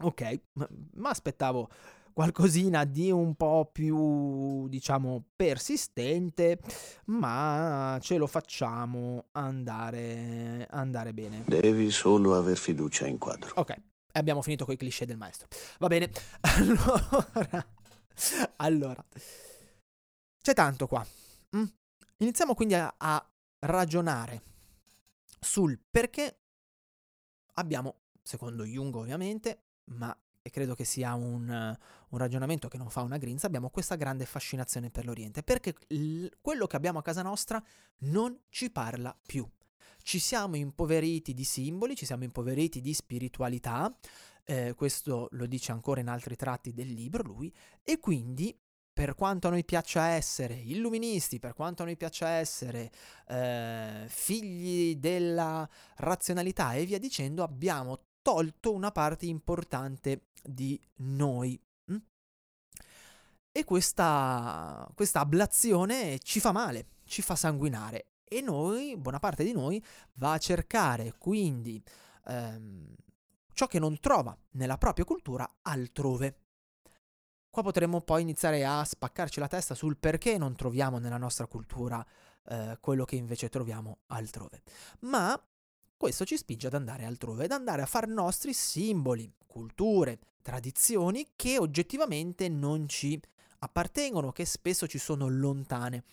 Ok, 0.00 0.40
ma, 0.54 0.66
ma 0.94 1.10
aspettavo 1.10 1.68
qualcosina 2.18 2.82
di 2.82 3.12
un 3.12 3.36
po' 3.36 3.70
più, 3.72 4.66
diciamo, 4.66 5.26
persistente, 5.36 6.58
ma 7.04 7.96
ce 8.00 8.16
lo 8.16 8.26
facciamo 8.26 9.26
andare, 9.34 10.66
andare 10.68 11.14
bene. 11.14 11.44
Devi 11.46 11.92
solo 11.92 12.34
aver 12.34 12.56
fiducia 12.56 13.06
in 13.06 13.18
quadro. 13.18 13.52
Ok, 13.54 13.72
abbiamo 14.14 14.42
finito 14.42 14.64
con 14.64 14.74
i 14.74 14.76
cliché 14.76 15.06
del 15.06 15.16
maestro. 15.16 15.46
Va 15.78 15.86
bene, 15.86 16.10
allora, 16.40 17.72
allora, 18.56 19.06
c'è 20.42 20.54
tanto 20.54 20.88
qua. 20.88 21.06
mm? 21.56 21.64
Iniziamo 22.16 22.54
quindi 22.56 22.74
a, 22.74 22.92
a 22.96 23.30
ragionare 23.60 24.42
sul 25.38 25.78
perché 25.88 26.40
abbiamo, 27.52 28.00
secondo 28.24 28.64
Jung 28.64 28.92
ovviamente, 28.96 29.66
ma 29.92 30.12
e 30.48 30.50
credo 30.50 30.74
che 30.74 30.84
sia 30.84 31.14
un, 31.14 31.48
un 31.48 32.18
ragionamento 32.18 32.68
che 32.68 32.78
non 32.78 32.90
fa 32.90 33.02
una 33.02 33.18
grinza, 33.18 33.46
abbiamo 33.46 33.70
questa 33.70 33.94
grande 33.94 34.24
fascinazione 34.24 34.90
per 34.90 35.04
l'Oriente, 35.04 35.42
perché 35.42 35.74
l- 35.88 36.26
quello 36.40 36.66
che 36.66 36.76
abbiamo 36.76 36.98
a 36.98 37.02
casa 37.02 37.22
nostra 37.22 37.62
non 37.98 38.36
ci 38.48 38.70
parla 38.70 39.16
più. 39.24 39.48
Ci 40.02 40.18
siamo 40.18 40.56
impoveriti 40.56 41.34
di 41.34 41.44
simboli, 41.44 41.94
ci 41.94 42.06
siamo 42.06 42.24
impoveriti 42.24 42.80
di 42.80 42.94
spiritualità, 42.94 43.94
eh, 44.44 44.72
questo 44.74 45.28
lo 45.32 45.46
dice 45.46 45.72
ancora 45.72 46.00
in 46.00 46.08
altri 46.08 46.34
tratti 46.34 46.72
del 46.72 46.92
libro 46.92 47.22
lui, 47.22 47.54
e 47.82 47.98
quindi 47.98 48.58
per 48.90 49.14
quanto 49.14 49.46
a 49.46 49.50
noi 49.50 49.64
piaccia 49.64 50.08
essere 50.08 50.54
illuministi, 50.54 51.38
per 51.38 51.52
quanto 51.52 51.82
a 51.82 51.84
noi 51.84 51.96
piaccia 51.96 52.30
essere 52.30 52.90
eh, 53.28 54.06
figli 54.08 54.96
della 54.96 55.68
razionalità 55.96 56.72
e 56.72 56.84
via 56.84 56.98
dicendo, 56.98 57.44
abbiamo 57.44 58.06
tolto 58.22 58.72
una 58.72 58.90
parte 58.90 59.26
importante 59.26 60.28
di 60.42 60.80
noi. 60.96 61.60
mm? 61.92 61.96
E 63.52 63.64
questa, 63.64 64.88
questa 64.94 65.20
ablazione 65.20 66.18
ci 66.20 66.40
fa 66.40 66.52
male, 66.52 66.86
ci 67.04 67.22
fa 67.22 67.34
sanguinare 67.36 68.06
e 68.28 68.40
noi, 68.40 68.96
buona 68.96 69.18
parte 69.18 69.42
di 69.42 69.52
noi, 69.52 69.82
va 70.14 70.32
a 70.32 70.38
cercare 70.38 71.14
quindi 71.18 71.82
ehm, 72.26 72.94
ciò 73.52 73.66
che 73.66 73.78
non 73.78 73.98
trova 73.98 74.36
nella 74.52 74.76
propria 74.78 75.04
cultura 75.04 75.48
altrove. 75.62 76.42
Qua 77.50 77.62
potremmo 77.62 78.02
poi 78.02 78.22
iniziare 78.22 78.64
a 78.64 78.84
spaccarci 78.84 79.40
la 79.40 79.48
testa 79.48 79.74
sul 79.74 79.96
perché 79.96 80.36
non 80.36 80.54
troviamo 80.54 80.98
nella 80.98 81.16
nostra 81.16 81.46
cultura 81.46 82.06
eh, 82.44 82.76
quello 82.80 83.04
che 83.04 83.16
invece 83.16 83.48
troviamo 83.48 84.00
altrove. 84.08 84.62
Ma 85.00 85.40
questo 85.98 86.24
ci 86.24 86.36
spinge 86.36 86.68
ad 86.68 86.74
andare 86.74 87.04
altrove, 87.04 87.44
ad 87.44 87.50
andare 87.50 87.82
a 87.82 87.86
far 87.86 88.06
nostri 88.06 88.54
simboli, 88.54 89.30
culture, 89.46 90.18
tradizioni 90.40 91.32
che 91.34 91.58
oggettivamente 91.58 92.48
non 92.48 92.88
ci 92.88 93.20
appartengono, 93.58 94.30
che 94.30 94.44
spesso 94.44 94.86
ci 94.86 94.98
sono 94.98 95.28
lontane 95.28 96.04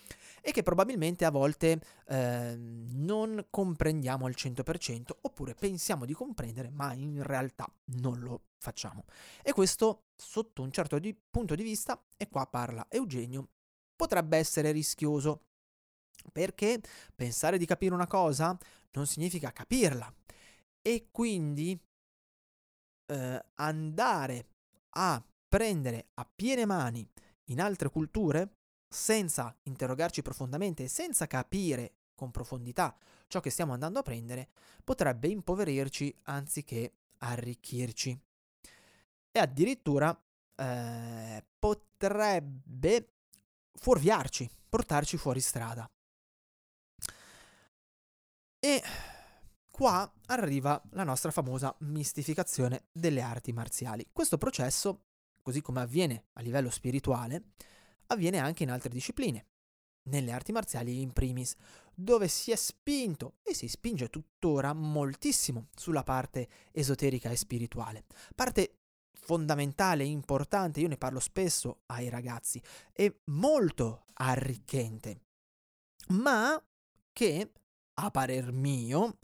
e 0.42 0.52
che 0.52 0.64
probabilmente 0.64 1.24
a 1.24 1.30
volte 1.30 1.80
eh, 2.08 2.56
non 2.58 3.46
comprendiamo 3.50 4.26
al 4.26 4.34
100% 4.36 5.12
oppure 5.22 5.54
pensiamo 5.54 6.06
di 6.06 6.14
comprendere 6.14 6.70
ma 6.72 6.94
in 6.94 7.22
realtà 7.24 7.72
non 8.02 8.20
lo 8.20 8.42
facciamo. 8.58 9.06
E 9.44 9.54
questo 9.54 10.06
sotto 10.16 10.64
un 10.64 10.72
certo 10.72 10.98
di 10.98 11.16
punto 11.30 11.54
di 11.54 11.64
vista, 11.64 12.04
e 12.18 12.28
qua 12.28 12.48
parla 12.48 12.88
Eugenio, 12.90 13.50
potrebbe 13.96 14.38
essere 14.38 14.72
rischioso 14.72 15.42
perché 16.32 16.82
pensare 17.14 17.58
di 17.58 17.66
capire 17.66 17.94
una 17.94 18.08
cosa 18.08 18.58
non 18.92 19.08
significa 19.08 19.52
capirla 19.52 20.14
e 20.82 21.08
quindi 21.12 21.80
eh, 23.08 23.46
andare 23.56 24.48
a 24.98 25.24
prendere 25.48 26.08
a 26.16 26.30
piene 26.34 26.66
mani 26.66 27.08
in 27.50 27.62
altre 27.62 27.90
culture 27.90 28.58
senza 28.88 29.56
interrogarci 29.64 30.22
profondamente 30.22 30.84
e 30.84 30.88
senza 30.88 31.28
capire 31.28 31.94
con 32.16 32.32
profondità 32.32 32.96
ciò 33.28 33.40
che 33.40 33.50
stiamo 33.50 33.74
andando 33.74 34.00
a 34.00 34.04
prendere 34.04 34.50
potrebbe 34.84 35.28
impoverirci 35.28 36.16
anziché 36.24 36.94
arricchirci 37.18 38.20
e 39.32 39.40
addirittura 39.40 40.18
eh, 40.56 41.46
potrebbe 41.60 43.10
fuorviarci, 43.74 44.50
portarci 44.70 45.18
fuori 45.18 45.42
strada. 45.42 45.90
E 48.66 48.82
qua 49.70 50.12
arriva 50.26 50.82
la 50.94 51.04
nostra 51.04 51.30
famosa 51.30 51.76
mistificazione 51.82 52.86
delle 52.92 53.22
arti 53.22 53.54
marziali. 53.54 54.08
Questo 54.12 54.40
processo, 54.40 55.04
così 55.44 55.62
come 55.62 55.82
avviene 55.82 56.30
a 56.34 56.42
livello 56.42 56.72
spirituale, 56.72 57.52
avviene 58.08 58.40
anche 58.40 58.64
in 58.64 58.72
altre 58.72 58.90
discipline, 58.90 59.46
nelle 60.10 60.32
arti 60.32 60.52
marziali 60.52 61.00
in 61.00 61.14
primis, 61.14 61.54
dove 61.94 62.28
si 62.28 62.50
è 62.50 62.56
spinto 62.56 63.36
e 63.44 63.54
si 63.54 63.68
spinge 63.68 64.10
tuttora 64.10 64.74
moltissimo 64.74 65.68
sulla 65.76 66.02
parte 66.02 66.50
esoterica 66.72 67.30
e 67.30 67.36
spirituale. 67.36 68.06
Parte 68.34 68.80
fondamentale, 69.12 70.06
importante, 70.06 70.80
io 70.80 70.88
ne 70.88 70.98
parlo 70.98 71.20
spesso 71.20 71.82
ai 71.86 72.10
ragazzi, 72.10 72.60
e 72.94 73.22
molto 73.26 74.06
arricchente, 74.14 75.22
ma 76.08 76.60
che, 77.14 77.52
a 77.96 78.12
parer 78.12 78.52
mio, 78.52 79.18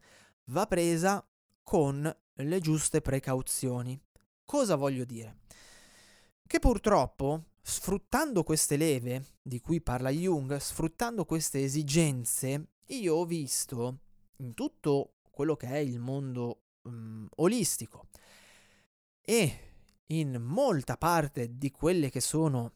va 0.46 0.66
presa 0.68 1.26
con 1.64 2.14
le 2.34 2.60
giuste 2.60 3.02
precauzioni. 3.02 4.00
Cosa 4.46 4.76
voglio 4.76 5.06
dire? 5.06 5.40
Che 6.46 6.60
purtroppo, 6.60 7.46
sfruttando 7.62 8.44
queste 8.44 8.76
leve 8.76 9.38
di 9.42 9.62
cui 9.62 9.82
parla 9.82 10.10
Jung, 10.10 10.58
sfruttando 10.58 11.24
queste 11.26 11.64
esigenze, 11.64 12.72
io 12.88 13.16
ho 13.16 13.26
visto 13.26 14.00
in 14.38 14.54
tutto 14.54 15.14
quello 15.30 15.56
che 15.56 15.68
è 15.68 15.78
il 15.78 16.00
mondo 16.00 16.64
um, 16.84 17.28
olistico 17.38 18.08
e 19.22 19.60
in 20.08 20.42
molta 20.42 20.98
parte 20.98 21.58
di 21.58 21.72
quelle 21.72 22.10
che 22.10 22.20
sono 22.20 22.74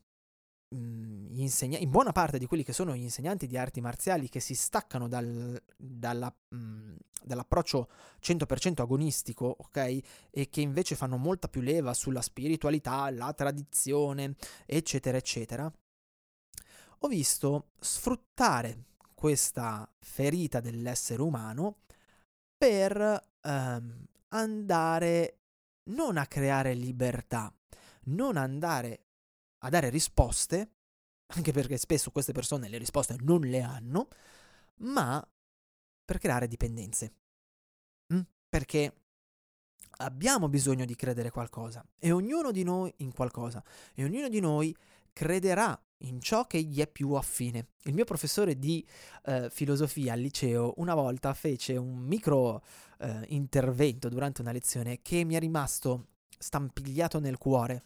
gli 0.67 1.41
insegnanti, 1.41 1.83
in 1.83 1.91
buona 1.91 2.11
parte 2.11 2.37
di 2.37 2.45
quelli 2.45 2.63
che 2.63 2.73
sono 2.73 2.95
gli 2.95 3.01
insegnanti 3.01 3.47
di 3.47 3.57
arti 3.57 3.81
marziali 3.81 4.29
che 4.29 4.39
si 4.39 4.55
staccano 4.55 5.07
dal, 5.07 5.61
dalla, 5.77 6.33
mh, 6.49 6.95
dall'approccio 7.23 7.89
100% 8.21 8.81
agonistico, 8.81 9.55
ok? 9.57 9.77
E 10.31 10.49
che 10.49 10.61
invece 10.61 10.95
fanno 10.95 11.17
molta 11.17 11.47
più 11.47 11.61
leva 11.61 11.93
sulla 11.93 12.21
spiritualità, 12.21 13.09
la 13.11 13.31
tradizione, 13.33 14.35
eccetera, 14.65 15.17
eccetera. 15.17 15.71
Ho 16.99 17.07
visto 17.07 17.71
sfruttare 17.79 18.85
questa 19.13 19.89
ferita 19.99 20.59
dell'essere 20.59 21.21
umano 21.21 21.77
per 22.57 23.29
ehm, 23.41 24.05
andare 24.29 25.39
non 25.91 26.17
a 26.17 26.25
creare 26.25 26.73
libertà, 26.73 27.53
non 28.05 28.37
andare 28.37 29.04
a 29.65 29.69
dare 29.69 29.89
risposte, 29.89 30.69
anche 31.27 31.51
perché 31.51 31.77
spesso 31.77 32.11
queste 32.11 32.33
persone 32.33 32.69
le 32.69 32.77
risposte 32.77 33.15
non 33.21 33.41
le 33.41 33.61
hanno, 33.61 34.07
ma 34.77 35.25
per 36.05 36.19
creare 36.19 36.47
dipendenze. 36.47 37.13
Mm? 38.13 38.21
Perché 38.47 38.93
abbiamo 39.97 40.49
bisogno 40.49 40.85
di 40.85 40.95
credere 40.95 41.31
qualcosa 41.31 41.85
e 41.97 42.11
ognuno 42.11 42.51
di 42.51 42.63
noi 42.63 42.93
in 42.97 43.13
qualcosa 43.13 43.63
e 43.93 44.03
ognuno 44.03 44.29
di 44.29 44.39
noi 44.39 44.75
crederà 45.11 45.79
in 45.99 46.19
ciò 46.19 46.45
che 46.45 46.61
gli 46.61 46.79
è 46.79 46.87
più 46.87 47.13
affine. 47.13 47.69
Il 47.83 47.93
mio 47.93 48.03
professore 48.03 48.59
di 48.59 48.85
eh, 49.23 49.49
filosofia 49.49 50.13
al 50.13 50.19
liceo 50.19 50.73
una 50.77 50.93
volta 50.93 51.33
fece 51.33 51.77
un 51.77 51.97
micro 51.99 52.63
eh, 52.99 53.23
intervento 53.29 54.09
durante 54.09 54.41
una 54.41 54.51
lezione 54.51 55.01
che 55.01 55.23
mi 55.23 55.35
è 55.35 55.39
rimasto 55.39 56.09
stampigliato 56.37 57.19
nel 57.19 57.37
cuore. 57.37 57.83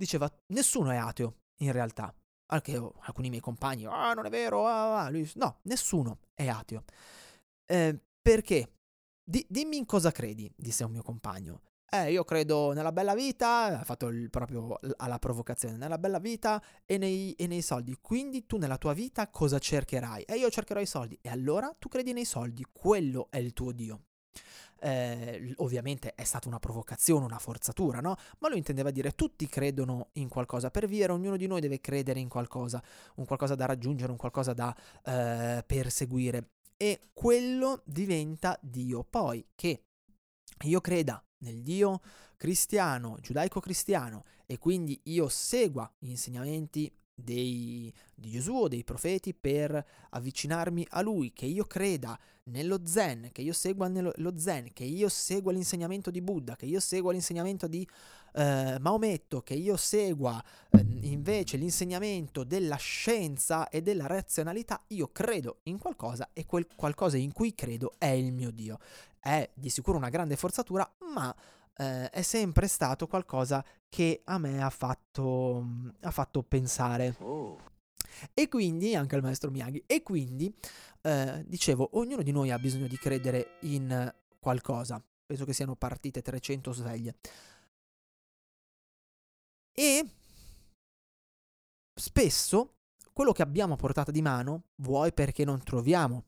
Diceva: 0.00 0.32
Nessuno 0.54 0.90
è 0.90 0.96
ateo 0.96 1.34
in 1.58 1.72
realtà. 1.72 2.14
Anche 2.52 2.78
oh, 2.78 2.94
alcuni 3.00 3.28
miei 3.28 3.42
compagni, 3.42 3.84
ah, 3.84 4.14
non 4.14 4.24
è 4.24 4.30
vero, 4.30 4.66
ah, 4.66 5.02
ah. 5.02 5.10
Lui, 5.10 5.30
no, 5.34 5.58
nessuno 5.64 6.20
è 6.32 6.48
ateo. 6.48 6.84
Eh, 7.66 8.00
perché? 8.20 8.72
Di- 9.22 9.46
dimmi 9.46 9.76
in 9.76 9.84
cosa 9.84 10.10
credi, 10.10 10.50
disse 10.56 10.84
un 10.84 10.92
mio 10.92 11.02
compagno. 11.02 11.60
Eh, 11.92 12.12
io 12.12 12.24
credo 12.24 12.72
nella 12.72 12.92
bella 12.92 13.14
vita, 13.14 13.80
ha 13.80 13.84
fatto 13.84 14.08
il, 14.08 14.30
proprio 14.30 14.78
alla 14.96 15.18
provocazione, 15.18 15.76
nella 15.76 15.98
bella 15.98 16.18
vita 16.18 16.62
e 16.86 16.96
nei, 16.96 17.32
e 17.34 17.46
nei, 17.46 17.60
soldi. 17.60 17.98
Quindi 18.00 18.46
tu 18.46 18.56
nella 18.56 18.78
tua 18.78 18.94
vita 18.94 19.28
cosa 19.28 19.58
cercherai? 19.58 20.22
E 20.22 20.32
eh, 20.32 20.38
io 20.38 20.48
cercherò 20.48 20.80
i 20.80 20.86
soldi. 20.86 21.18
E 21.20 21.28
allora 21.28 21.74
tu 21.78 21.88
credi 21.88 22.14
nei 22.14 22.24
soldi, 22.24 22.64
quello 22.72 23.28
è 23.30 23.36
il 23.36 23.52
tuo 23.52 23.72
Dio. 23.72 24.04
Eh, 24.82 25.52
ovviamente 25.56 26.14
è 26.14 26.24
stata 26.24 26.48
una 26.48 26.58
provocazione, 26.58 27.24
una 27.26 27.38
forzatura, 27.38 28.00
no? 28.00 28.16
Ma 28.38 28.48
lui 28.48 28.58
intendeva 28.58 28.90
dire 28.90 29.12
tutti 29.12 29.46
credono 29.46 30.08
in 30.12 30.28
qualcosa 30.28 30.70
per 30.70 30.86
vivere, 30.86 31.12
ognuno 31.12 31.36
di 31.36 31.46
noi 31.46 31.60
deve 31.60 31.80
credere 31.80 32.18
in 32.18 32.28
qualcosa, 32.28 32.82
un 33.16 33.26
qualcosa 33.26 33.54
da 33.54 33.66
raggiungere, 33.66 34.10
un 34.10 34.16
qualcosa 34.16 34.54
da 34.54 34.74
eh, 35.04 35.62
perseguire. 35.66 36.52
E 36.76 37.10
quello 37.12 37.82
diventa 37.84 38.58
Dio. 38.62 39.04
Poi 39.04 39.46
che 39.54 39.84
io 40.64 40.80
creda 40.80 41.22
nel 41.44 41.62
Dio 41.62 42.00
cristiano, 42.36 43.18
giudaico-cristiano, 43.20 44.24
e 44.46 44.58
quindi 44.58 44.98
io 45.04 45.28
segua 45.28 45.90
gli 45.98 46.08
insegnamenti 46.08 46.90
dei, 47.22 47.92
di 48.14 48.30
Gesù 48.30 48.54
o 48.54 48.68
dei 48.68 48.84
profeti 48.84 49.34
per 49.34 49.84
avvicinarmi 50.10 50.86
a 50.90 51.00
Lui, 51.00 51.32
che 51.32 51.46
io 51.46 51.64
creda 51.64 52.18
nello 52.44 52.80
Zen, 52.84 53.30
che 53.32 53.42
io 53.42 53.52
segua 53.52 53.88
nello, 53.88 54.12
lo 54.16 54.38
Zen, 54.38 54.72
che 54.72 54.84
io 54.84 55.08
segua 55.08 55.52
l'insegnamento 55.52 56.10
di 56.10 56.20
Buddha, 56.20 56.56
che 56.56 56.66
io 56.66 56.80
segua 56.80 57.12
l'insegnamento 57.12 57.66
di 57.66 57.86
eh, 58.34 58.76
Maometto, 58.80 59.42
che 59.42 59.54
io 59.54 59.76
segua 59.76 60.42
eh, 60.70 60.84
invece 61.02 61.56
l'insegnamento 61.56 62.44
della 62.44 62.76
scienza 62.76 63.68
e 63.68 63.82
della 63.82 64.06
razionalità, 64.06 64.82
io 64.88 65.10
credo 65.12 65.58
in 65.64 65.78
qualcosa 65.78 66.30
e 66.32 66.46
quel 66.46 66.66
qualcosa 66.74 67.16
in 67.16 67.32
cui 67.32 67.54
credo 67.54 67.94
è 67.98 68.06
il 68.06 68.32
mio 68.32 68.50
Dio. 68.50 68.78
È 69.18 69.48
di 69.54 69.68
sicuro 69.68 69.98
una 69.98 70.08
grande 70.08 70.36
forzatura, 70.36 70.90
ma 71.12 71.34
eh, 71.80 72.10
è 72.10 72.20
sempre 72.20 72.68
stato 72.68 73.06
qualcosa 73.06 73.64
che 73.88 74.20
a 74.24 74.36
me 74.36 74.62
ha 74.62 74.68
fatto, 74.68 75.64
ha 76.02 76.10
fatto 76.10 76.42
pensare. 76.42 77.16
Oh. 77.20 77.58
E 78.34 78.48
quindi, 78.48 78.94
anche 78.94 79.14
al 79.16 79.22
maestro 79.22 79.50
Miyagi, 79.50 79.82
e 79.86 80.02
quindi, 80.02 80.54
eh, 81.00 81.42
dicevo, 81.46 81.90
ognuno 81.94 82.22
di 82.22 82.32
noi 82.32 82.50
ha 82.50 82.58
bisogno 82.58 82.86
di 82.86 82.98
credere 82.98 83.56
in 83.62 84.14
qualcosa. 84.38 85.02
Penso 85.24 85.46
che 85.46 85.54
siano 85.54 85.74
partite 85.74 86.20
300 86.20 86.72
sveglie. 86.72 87.16
E 89.72 90.06
spesso 91.94 92.74
quello 93.14 93.32
che 93.32 93.42
abbiamo 93.42 93.74
a 93.74 93.76
portata 93.76 94.10
di 94.10 94.20
mano, 94.20 94.64
vuoi 94.76 95.12
perché 95.14 95.44
non 95.44 95.62
troviamo 95.62 96.26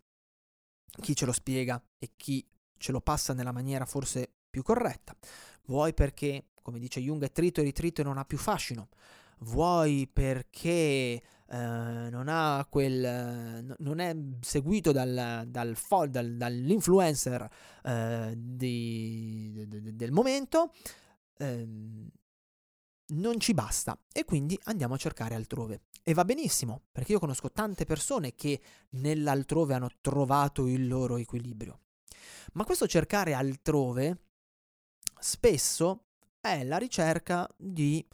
chi 1.02 1.14
ce 1.14 1.26
lo 1.26 1.32
spiega 1.32 1.82
e 1.98 2.12
chi 2.16 2.46
ce 2.78 2.92
lo 2.92 3.00
passa 3.00 3.32
nella 3.34 3.52
maniera 3.52 3.84
forse 3.84 4.41
più 4.52 4.62
corretta, 4.62 5.16
vuoi 5.64 5.94
perché, 5.94 6.48
come 6.60 6.78
dice 6.78 7.00
Jung, 7.00 7.24
è 7.24 7.32
trito 7.32 7.60
e 7.60 7.64
ritrito 7.64 8.02
e 8.02 8.04
non 8.04 8.18
ha 8.18 8.24
più 8.26 8.36
fascino, 8.36 8.90
vuoi 9.38 10.06
perché 10.12 10.70
eh, 10.74 11.22
non 11.48 12.26
ha 12.28 12.66
quel 12.68 13.04
eh, 13.04 13.74
non 13.78 13.98
è 13.98 14.14
seguito 14.40 14.92
dal, 14.92 15.44
dal, 15.46 15.74
dal, 16.08 16.36
dall'influencer 16.36 17.48
eh, 17.82 18.34
di, 18.36 19.64
de, 19.66 19.80
de, 19.80 19.96
del 19.96 20.12
momento 20.12 20.72
ehm, 21.38 22.08
non 23.14 23.40
ci 23.40 23.54
basta 23.54 23.98
e 24.12 24.24
quindi 24.24 24.58
andiamo 24.64 24.94
a 24.94 24.98
cercare 24.98 25.34
altrove. 25.34 25.84
E 26.04 26.14
va 26.14 26.24
benissimo, 26.24 26.82
perché 26.90 27.12
io 27.12 27.20
conosco 27.20 27.52
tante 27.52 27.84
persone 27.84 28.34
che 28.34 28.60
nell'altrove 28.90 29.74
hanno 29.74 29.90
trovato 30.00 30.66
il 30.66 30.88
loro 30.88 31.16
equilibrio. 31.16 31.80
Ma 32.54 32.64
questo 32.64 32.88
cercare 32.88 33.34
altrove 33.34 34.31
spesso 35.22 36.06
è 36.40 36.64
la 36.64 36.78
ricerca 36.78 37.48
di 37.56 38.04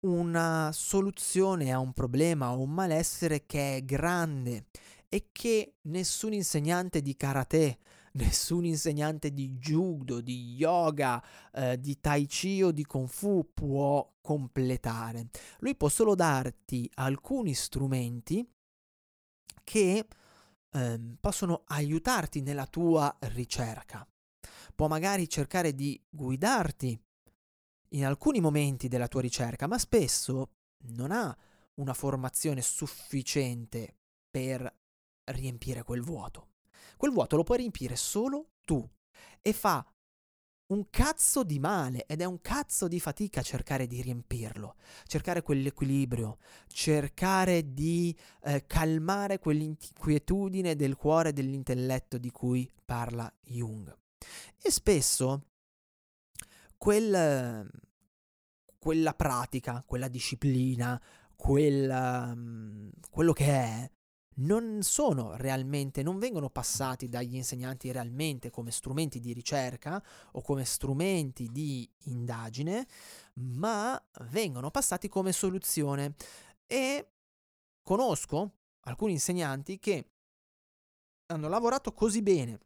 una 0.00 0.70
soluzione 0.72 1.72
a 1.72 1.78
un 1.78 1.92
problema 1.92 2.52
o 2.52 2.60
un 2.60 2.70
malessere 2.70 3.46
che 3.46 3.76
è 3.76 3.84
grande 3.84 4.66
e 5.08 5.28
che 5.32 5.76
nessun 5.82 6.34
insegnante 6.34 7.00
di 7.00 7.16
karate, 7.16 7.78
nessun 8.12 8.66
insegnante 8.66 9.32
di 9.32 9.56
judo, 9.58 10.20
di 10.20 10.54
yoga, 10.54 11.22
eh, 11.52 11.80
di 11.80 11.98
tai 12.00 12.26
chi 12.26 12.62
o 12.62 12.70
di 12.70 12.84
kung 12.84 13.08
fu 13.08 13.50
può 13.54 14.16
completare. 14.20 15.28
Lui 15.60 15.74
può 15.74 15.88
solo 15.88 16.14
darti 16.14 16.88
alcuni 16.94 17.54
strumenti 17.54 18.46
che 19.64 20.06
eh, 20.72 21.00
possono 21.18 21.62
aiutarti 21.66 22.42
nella 22.42 22.66
tua 22.66 23.16
ricerca 23.20 24.06
può 24.80 24.88
magari 24.88 25.28
cercare 25.28 25.74
di 25.74 26.02
guidarti 26.08 26.98
in 27.90 28.06
alcuni 28.06 28.40
momenti 28.40 28.88
della 28.88 29.08
tua 29.08 29.20
ricerca, 29.20 29.66
ma 29.66 29.76
spesso 29.76 30.52
non 30.94 31.12
ha 31.12 31.36
una 31.74 31.92
formazione 31.92 32.62
sufficiente 32.62 33.98
per 34.30 34.74
riempire 35.32 35.82
quel 35.82 36.00
vuoto. 36.00 36.52
Quel 36.96 37.12
vuoto 37.12 37.36
lo 37.36 37.42
puoi 37.42 37.58
riempire 37.58 37.94
solo 37.94 38.52
tu 38.64 38.82
e 39.42 39.52
fa 39.52 39.86
un 40.68 40.88
cazzo 40.88 41.44
di 41.44 41.58
male 41.58 42.06
ed 42.06 42.22
è 42.22 42.24
un 42.24 42.40
cazzo 42.40 42.88
di 42.88 43.00
fatica 43.00 43.42
cercare 43.42 43.86
di 43.86 44.00
riempirlo, 44.00 44.76
cercare 45.04 45.42
quell'equilibrio, 45.42 46.38
cercare 46.68 47.74
di 47.74 48.16
eh, 48.44 48.64
calmare 48.64 49.40
quell'inquietudine 49.40 50.74
del 50.74 50.96
cuore 50.96 51.28
e 51.28 51.32
dell'intelletto 51.34 52.16
di 52.16 52.30
cui 52.30 52.66
parla 52.82 53.30
Jung. 53.42 53.94
E 54.62 54.70
spesso 54.70 55.46
quel, 56.76 57.70
quella 58.78 59.14
pratica, 59.14 59.82
quella 59.86 60.08
disciplina, 60.08 61.00
quella, 61.36 62.36
quello 63.10 63.32
che 63.32 63.46
è, 63.46 63.90
non 64.40 64.82
sono 64.82 65.36
realmente, 65.36 66.02
non 66.02 66.18
vengono 66.18 66.48
passati 66.50 67.08
dagli 67.08 67.34
insegnanti 67.34 67.90
realmente 67.92 68.50
come 68.50 68.70
strumenti 68.70 69.20
di 69.20 69.32
ricerca 69.32 70.02
o 70.32 70.42
come 70.42 70.64
strumenti 70.64 71.48
di 71.48 71.88
indagine, 72.04 72.86
ma 73.34 74.02
vengono 74.30 74.70
passati 74.70 75.08
come 75.08 75.32
soluzione. 75.32 76.14
E 76.66 77.12
conosco 77.82 78.52
alcuni 78.84 79.12
insegnanti 79.12 79.78
che 79.78 80.10
hanno 81.26 81.48
lavorato 81.48 81.92
così 81.92 82.22
bene 82.22 82.58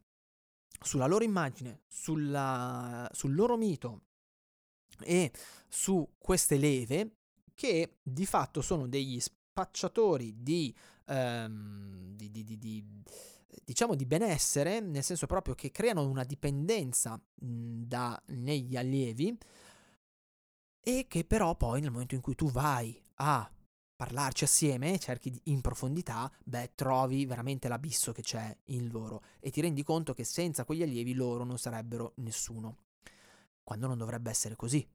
sulla 0.81 1.07
loro 1.07 1.23
immagine, 1.23 1.81
sulla, 1.87 3.09
sul 3.13 3.33
loro 3.33 3.57
mito 3.57 4.01
e 4.99 5.31
su 5.67 6.15
queste 6.17 6.57
leve 6.57 7.17
che 7.53 7.97
di 8.01 8.25
fatto 8.25 8.61
sono 8.61 8.87
degli 8.87 9.19
spacciatori 9.19 10.35
di, 10.41 10.75
um, 11.05 12.13
di, 12.15 12.29
di, 12.29 12.57
di 12.57 13.03
diciamo 13.63 13.95
di 13.95 14.05
benessere, 14.05 14.79
nel 14.79 15.03
senso 15.03 15.25
proprio 15.25 15.55
che 15.55 15.71
creano 15.71 16.07
una 16.07 16.23
dipendenza 16.23 17.15
mh, 17.15 17.81
da, 17.83 18.21
negli 18.27 18.75
allievi 18.75 19.37
e 20.81 21.05
che 21.07 21.25
però 21.25 21.55
poi 21.55 21.81
nel 21.81 21.91
momento 21.91 22.15
in 22.15 22.21
cui 22.21 22.35
tu 22.35 22.51
vai 22.51 23.01
a 23.15 23.49
parlarci 23.95 24.43
assieme, 24.43 24.99
cerchi 24.99 25.39
in 25.45 25.61
profondità, 25.61 26.31
beh, 26.43 26.73
trovi 26.75 27.25
veramente 27.25 27.67
l'abisso 27.67 28.11
che 28.11 28.21
c'è 28.21 28.55
in 28.65 28.89
loro 28.89 29.23
e 29.39 29.51
ti 29.51 29.61
rendi 29.61 29.83
conto 29.83 30.13
che 30.13 30.23
senza 30.23 30.65
quegli 30.65 30.83
allievi 30.83 31.13
loro 31.13 31.43
non 31.43 31.57
sarebbero 31.57 32.13
nessuno. 32.17 32.77
Quando 33.63 33.87
non 33.87 33.97
dovrebbe 33.97 34.29
essere 34.29 34.55
così. 34.55 34.87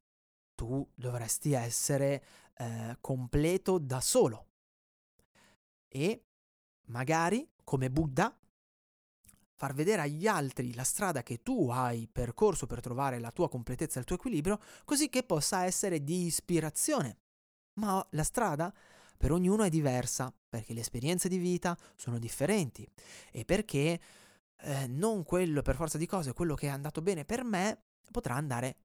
Tu 0.55 0.87
dovresti 0.93 1.53
essere 1.53 2.23
eh, 2.55 2.97
completo 3.01 3.79
da 3.79 3.99
solo. 3.99 4.47
E 5.87 6.25
magari, 6.85 7.49
come 7.63 7.89
Buddha, 7.89 8.37
far 9.55 9.73
vedere 9.73 10.03
agli 10.03 10.27
altri 10.27 10.73
la 10.73 10.83
strada 10.83 11.23
che 11.23 11.41
tu 11.41 11.69
hai 11.69 12.07
percorso 12.07 12.67
per 12.67 12.79
trovare 12.81 13.19
la 13.19 13.31
tua 13.31 13.49
completezza 13.49 13.97
e 13.97 13.99
il 13.99 14.05
tuo 14.05 14.15
equilibrio, 14.15 14.59
così 14.85 15.09
che 15.09 15.23
possa 15.23 15.65
essere 15.65 16.03
di 16.03 16.25
ispirazione. 16.25 17.17
Ma 17.79 18.05
la 18.11 18.23
strada 18.23 18.73
per 19.17 19.31
ognuno 19.31 19.63
è 19.63 19.69
diversa, 19.69 20.33
perché 20.49 20.73
le 20.73 20.79
esperienze 20.79 21.29
di 21.29 21.37
vita 21.37 21.77
sono 21.95 22.17
differenti 22.17 22.87
e 23.31 23.45
perché 23.45 23.99
eh, 24.57 24.87
non 24.87 25.23
quello 25.23 25.61
per 25.61 25.75
forza 25.75 25.97
di 25.97 26.05
cose, 26.05 26.33
quello 26.33 26.55
che 26.55 26.67
è 26.67 26.71
andato 26.71 27.01
bene 27.01 27.23
per 27.23 27.43
me, 27.43 27.83
potrà 28.11 28.35
andare 28.35 28.77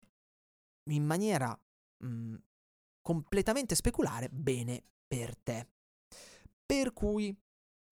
in 0.90 1.04
maniera 1.04 1.58
mh, 1.98 2.06
mm, 2.06 2.34
completamente 3.00 3.74
speculare 3.74 4.28
bene 4.28 4.82
per 5.06 5.36
te. 5.38 5.68
Per 6.64 6.92
cui 6.92 7.36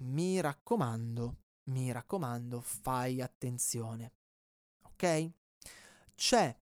mi 0.02 0.40
raccomando, 0.40 1.36
mi 1.70 1.92
raccomando, 1.92 2.60
fai 2.60 3.20
attenzione. 3.20 4.12
Ok? 4.82 5.30
C'è 6.14 6.56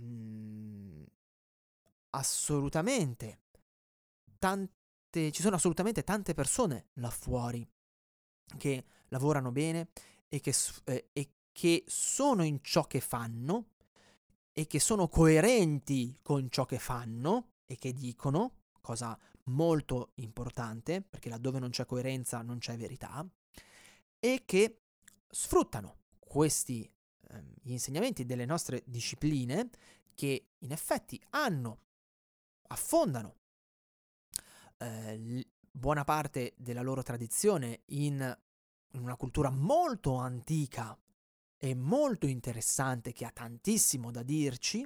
mm, 0.00 0.99
assolutamente. 2.10 3.40
Tante, 4.38 5.32
ci 5.32 5.42
sono 5.42 5.56
assolutamente 5.56 6.02
tante 6.02 6.34
persone 6.34 6.88
là 6.94 7.10
fuori 7.10 7.66
che 8.56 8.84
lavorano 9.08 9.52
bene 9.52 9.88
e 10.28 10.40
che, 10.40 10.54
eh, 10.84 11.10
e 11.12 11.30
che 11.52 11.84
sono 11.86 12.42
in 12.44 12.62
ciò 12.62 12.86
che 12.86 13.00
fanno 13.00 13.70
e 14.52 14.66
che 14.66 14.80
sono 14.80 15.08
coerenti 15.08 16.18
con 16.22 16.48
ciò 16.50 16.64
che 16.64 16.78
fanno 16.78 17.52
e 17.66 17.76
che 17.76 17.92
dicono, 17.92 18.62
cosa 18.80 19.18
molto 19.44 20.12
importante, 20.16 21.02
perché 21.02 21.28
laddove 21.28 21.58
non 21.58 21.70
c'è 21.70 21.86
coerenza 21.86 22.42
non 22.42 22.58
c'è 22.58 22.76
verità, 22.76 23.26
e 24.18 24.42
che 24.44 24.82
sfruttano 25.28 25.98
questi 26.18 26.82
eh, 27.28 27.44
insegnamenti 27.62 28.26
delle 28.26 28.44
nostre 28.44 28.82
discipline 28.86 29.70
che 30.14 30.48
in 30.58 30.72
effetti 30.72 31.20
hanno, 31.30 31.78
affondano 32.72 33.36
eh, 34.78 35.46
buona 35.70 36.04
parte 36.04 36.54
della 36.56 36.82
loro 36.82 37.02
tradizione 37.02 37.82
in, 37.86 38.38
una 38.92 39.16
cultura 39.16 39.50
molto 39.50 40.14
antica 40.14 40.98
e 41.56 41.74
molto 41.74 42.26
interessante 42.26 43.12
che 43.12 43.24
ha 43.24 43.30
tantissimo 43.30 44.10
da 44.10 44.22
dirci 44.22 44.84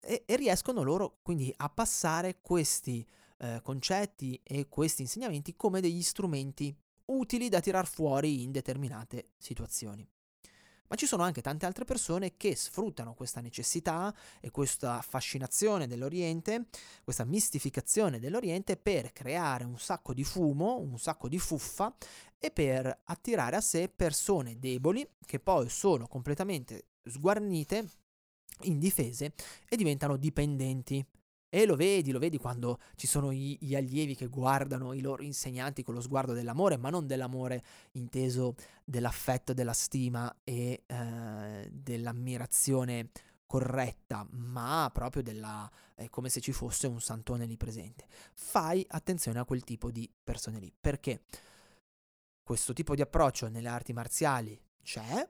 e, 0.00 0.24
e 0.26 0.36
riescono 0.36 0.82
loro 0.82 1.18
quindi 1.22 1.52
a 1.56 1.68
passare 1.68 2.40
questi 2.40 3.06
eh, 3.38 3.60
concetti 3.62 4.40
e 4.42 4.68
questi 4.68 5.02
insegnamenti 5.02 5.56
come 5.56 5.80
degli 5.80 6.02
strumenti 6.02 6.76
utili 7.06 7.48
da 7.48 7.60
tirar 7.60 7.86
fuori 7.86 8.42
in 8.42 8.50
determinate 8.50 9.30
situazioni. 9.38 10.06
Ma 10.88 10.96
ci 10.96 11.06
sono 11.06 11.22
anche 11.22 11.42
tante 11.42 11.66
altre 11.66 11.84
persone 11.84 12.36
che 12.36 12.54
sfruttano 12.54 13.14
questa 13.14 13.40
necessità 13.40 14.14
e 14.40 14.50
questa 14.50 15.00
fascinazione 15.02 15.86
dell'Oriente, 15.86 16.66
questa 17.02 17.24
mistificazione 17.24 18.18
dell'Oriente 18.18 18.76
per 18.76 19.12
creare 19.12 19.64
un 19.64 19.78
sacco 19.78 20.14
di 20.14 20.24
fumo, 20.24 20.78
un 20.78 20.98
sacco 20.98 21.28
di 21.28 21.38
fuffa 21.38 21.94
e 22.38 22.50
per 22.50 23.00
attirare 23.04 23.56
a 23.56 23.60
sé 23.60 23.88
persone 23.88 24.58
deboli 24.58 25.08
che 25.24 25.40
poi 25.40 25.68
sono 25.68 26.06
completamente 26.06 26.88
sguarnite, 27.02 27.90
indifese 28.62 29.34
e 29.68 29.76
diventano 29.76 30.16
dipendenti 30.16 31.04
e 31.56 31.64
lo 31.64 31.74
vedi, 31.74 32.10
lo 32.10 32.18
vedi 32.18 32.36
quando 32.36 32.78
ci 32.96 33.06
sono 33.06 33.32
gli, 33.32 33.56
gli 33.58 33.74
allievi 33.74 34.14
che 34.14 34.26
guardano 34.26 34.92
i 34.92 35.00
loro 35.00 35.22
insegnanti 35.22 35.82
con 35.82 35.94
lo 35.94 36.02
sguardo 36.02 36.34
dell'amore, 36.34 36.76
ma 36.76 36.90
non 36.90 37.06
dell'amore 37.06 37.64
inteso 37.92 38.56
dell'affetto, 38.84 39.54
della 39.54 39.72
stima 39.72 40.40
e 40.44 40.82
eh, 40.84 41.70
dell'ammirazione 41.72 43.08
corretta, 43.46 44.26
ma 44.32 44.90
proprio 44.92 45.22
della 45.22 45.70
è 45.94 46.10
come 46.10 46.28
se 46.28 46.42
ci 46.42 46.52
fosse 46.52 46.88
un 46.88 47.00
santone 47.00 47.46
lì 47.46 47.56
presente. 47.56 48.06
Fai 48.34 48.84
attenzione 48.86 49.38
a 49.38 49.46
quel 49.46 49.64
tipo 49.64 49.90
di 49.90 50.12
persone 50.22 50.58
lì, 50.58 50.70
perché 50.78 51.22
questo 52.42 52.74
tipo 52.74 52.94
di 52.94 53.00
approccio 53.00 53.48
nelle 53.48 53.68
arti 53.68 53.94
marziali 53.94 54.60
c'è 54.82 55.26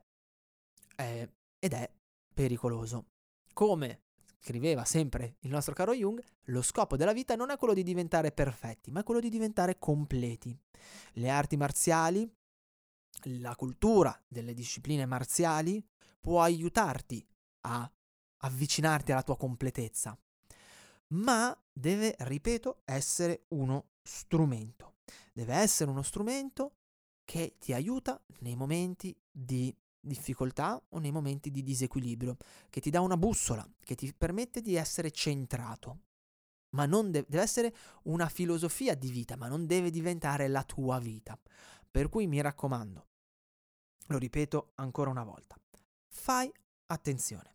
eh, 0.97 1.31
ed 1.61 1.73
è 1.73 1.89
pericoloso. 2.35 3.11
Come 3.53 4.06
scriveva 4.47 4.85
sempre 4.85 5.39
il 5.41 5.51
nostro 5.51 5.75
caro 5.75 5.93
Jung, 5.93 6.23
lo 6.45 6.63
scopo 6.63 6.97
della 6.97 7.13
vita 7.13 7.35
non 7.35 7.51
è 7.51 7.57
quello 7.57 7.75
di 7.75 7.83
diventare 7.83 8.31
perfetti, 8.31 8.93
ma 8.93 9.01
è 9.01 9.03
quello 9.03 9.19
di 9.19 9.29
diventare 9.29 9.77
completi. 9.77 10.57
Le 11.15 11.29
arti 11.29 11.57
marziali, 11.57 12.33
la 13.41 13.57
cultura 13.57 14.17
delle 14.29 14.55
discipline 14.55 15.05
marziali 15.05 15.85
può 16.21 16.43
aiutarti 16.43 17.27
a 17.63 17.91
avvicinarti 18.43 19.11
alla 19.11 19.25
tua 19.25 19.37
completezza, 19.37 20.17
ma 21.09 21.57
deve, 21.73 22.15
ripeto, 22.17 22.83
essere 22.85 23.47
uno 23.49 23.95
strumento. 24.01 24.99
Deve 25.33 25.55
essere 25.55 25.91
uno 25.91 26.03
strumento 26.03 26.77
che 27.25 27.57
ti 27.59 27.73
aiuta 27.73 28.23
nei 28.41 28.55
momenti 28.55 29.19
di 29.29 29.77
difficoltà 30.07 30.83
o 30.91 30.99
nei 30.99 31.11
momenti 31.11 31.51
di 31.51 31.63
disequilibrio, 31.63 32.37
che 32.71 32.81
ti 32.81 32.91
dà 32.91 33.01
una 33.01 33.17
bussola, 33.17 33.69
che 33.85 33.95
ti 33.95 34.13
permette 34.15 34.61
di 34.61 34.75
essere 34.75 35.11
centrato. 35.11 36.01
Ma 36.71 36.87
non 36.87 37.11
de- 37.11 37.25
deve 37.29 37.43
essere 37.43 37.75
una 38.05 38.29
filosofia 38.29 38.95
di 38.95 39.11
vita, 39.11 39.37
ma 39.37 39.49
non 39.49 39.67
deve 39.67 39.91
diventare 39.91 40.49
la 40.49 40.63
tua 40.65 40.99
vita. 40.99 41.39
Per 41.91 42.09
cui 42.09 42.27
mi 42.27 42.41
raccomando, 42.41 43.07
lo 44.09 44.19
ripeto 44.19 44.73
ancora 44.77 45.11
una 45.11 45.25
volta, 45.25 45.57
fai 46.09 46.53
attenzione. 46.87 47.55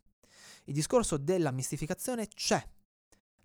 Il 0.64 0.74
discorso 0.74 1.16
della 1.16 1.50
mistificazione 1.50 2.28
c'è, 2.28 2.64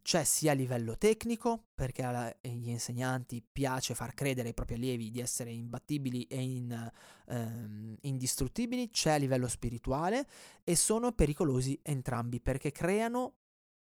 c'è 0.08 0.24
sia 0.24 0.52
a 0.52 0.56
livello 0.56 0.98
tecnico, 0.98 1.66
perché 1.76 2.02
agli 2.02 2.70
insegnanti 2.70 3.42
piace 3.44 3.94
far 3.94 4.14
credere 4.14 4.48
ai 4.48 4.54
propri 4.54 4.76
allievi 4.76 5.12
di 5.12 5.20
essere 5.20 5.52
imbattibili 5.52 6.24
e 6.28 6.42
in, 6.42 6.92
ehm, 7.26 7.98
indistruttibili, 8.04 8.90
c'è 8.90 9.12
a 9.12 9.18
livello 9.18 9.50
spirituale 9.50 10.26
e 10.64 10.78
sono 10.78 11.12
pericolosi 11.12 11.78
entrambi 11.84 12.40
perché 12.40 12.72
creano, 12.72 13.40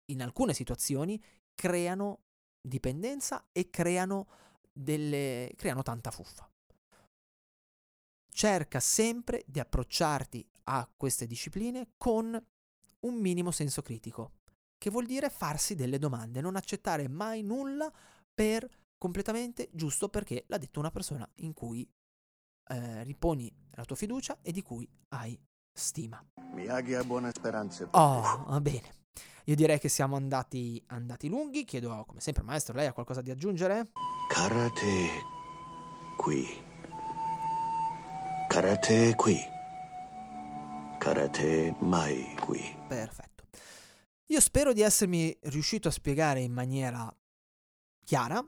in 0.06 0.20
alcune 0.20 0.54
situazioni, 0.54 1.22
creano 1.54 2.22
dipendenza 2.60 3.46
e 3.52 3.70
creano, 3.70 4.26
delle, 4.72 5.52
creano 5.54 5.82
tanta 5.82 6.10
fuffa. 6.10 6.50
Cerca 8.28 8.80
sempre 8.80 9.44
di 9.46 9.60
approcciarti 9.60 10.44
a 10.64 10.90
queste 10.96 11.28
discipline 11.28 11.92
con 11.96 12.44
un 13.02 13.14
minimo 13.14 13.52
senso 13.52 13.82
critico 13.82 14.37
che 14.78 14.90
vuol 14.90 15.06
dire 15.06 15.28
farsi 15.28 15.74
delle 15.74 15.98
domande, 15.98 16.40
non 16.40 16.56
accettare 16.56 17.08
mai 17.08 17.42
nulla 17.42 17.92
per 18.32 18.66
completamente 18.96 19.68
giusto 19.72 20.08
perché 20.08 20.44
l'ha 20.46 20.58
detto 20.58 20.78
una 20.78 20.90
persona 20.90 21.28
in 21.36 21.52
cui 21.52 21.88
eh, 22.70 23.02
riponi 23.02 23.52
la 23.72 23.84
tua 23.84 23.96
fiducia 23.96 24.38
e 24.40 24.52
di 24.52 24.62
cui 24.62 24.88
hai 25.08 25.38
stima. 25.72 26.24
Miyagi 26.52 26.94
ha 26.94 27.04
buone 27.04 27.30
speranze. 27.32 27.88
Oh, 27.90 28.44
va 28.46 28.60
bene. 28.60 28.96
Io 29.44 29.54
direi 29.54 29.78
che 29.78 29.88
siamo 29.88 30.16
andati, 30.16 30.82
andati 30.88 31.28
lunghi. 31.28 31.64
Chiedo, 31.64 32.04
come 32.06 32.20
sempre, 32.20 32.42
maestro, 32.42 32.74
lei 32.74 32.86
ha 32.86 32.92
qualcosa 32.92 33.22
da 33.22 33.32
aggiungere? 33.32 33.90
Karate 34.28 35.08
qui. 36.18 36.46
Karate 38.48 39.14
qui. 39.14 39.38
Karate 40.98 41.74
mai 41.78 42.36
qui. 42.40 42.76
Perfetto. 42.88 43.37
Io 44.30 44.40
spero 44.40 44.74
di 44.74 44.82
essermi 44.82 45.36
riuscito 45.44 45.88
a 45.88 45.90
spiegare 45.90 46.40
in 46.40 46.52
maniera 46.52 47.10
chiara, 48.04 48.46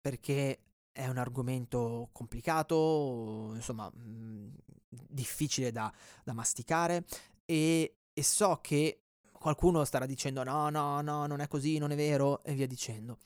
perché 0.00 0.62
è 0.90 1.06
un 1.06 1.18
argomento 1.18 2.08
complicato, 2.12 3.52
insomma, 3.54 3.90
mh, 3.90 4.00
mm, 4.00 4.48
difficile 4.88 5.70
da, 5.70 5.92
da 6.24 6.32
masticare 6.32 7.04
e, 7.44 7.98
e, 8.12 8.22
so 8.22 8.58
che 8.62 9.02
qualcuno 9.32 9.84
starà 9.84 10.06
dicendo 10.06 10.42
no, 10.42 10.70
no, 10.70 11.00
no, 11.02 11.26
non 11.26 11.40
è 11.40 11.46
così, 11.46 11.78
non 11.78 11.90
è 11.90 11.96
vero 11.96 12.42
e 12.42 12.54
via 12.54 12.66
dicendo. 12.66 13.18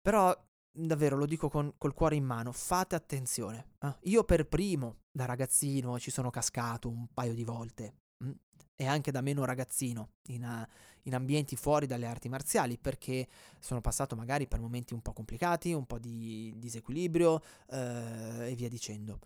Però 0.00 0.34
davvero 0.70 1.16
lo 1.16 1.26
dico 1.26 1.48
con, 1.48 1.72
col 1.78 1.94
cuore 1.94 2.16
in 2.16 2.24
mano, 2.24 2.52
fate 2.52 2.94
attenzione. 2.94 3.72
Eh? 3.80 3.96
Io 4.02 4.24
per 4.24 4.46
primo, 4.46 4.98
da 5.10 5.24
ragazzino, 5.24 5.98
ci 5.98 6.10
sono 6.10 6.30
cascato 6.30 6.88
un 6.88 7.08
paio 7.14 7.34
di 7.34 7.44
volte. 7.44 7.94
E 8.80 8.86
anche 8.86 9.10
da 9.10 9.20
meno 9.20 9.44
ragazzino 9.44 10.12
in, 10.28 10.44
uh, 10.44 10.64
in, 11.02 11.14
ambienti 11.16 11.56
fuori 11.56 11.86
dalle 11.86 12.06
arti 12.06 12.28
marziali 12.28 12.78
perché 12.78 13.26
sono 13.58 13.80
passato 13.80 14.14
magari 14.14 14.46
per 14.46 14.60
momenti 14.60 14.94
un 14.94 15.02
po' 15.02 15.12
complicati, 15.12 15.72
un 15.72 15.84
po' 15.84 15.98
di 15.98 16.54
disequilibrio 16.56 17.42
uh, 17.70 17.74
e 18.42 18.54
via 18.56 18.68
dicendo. 18.68 19.18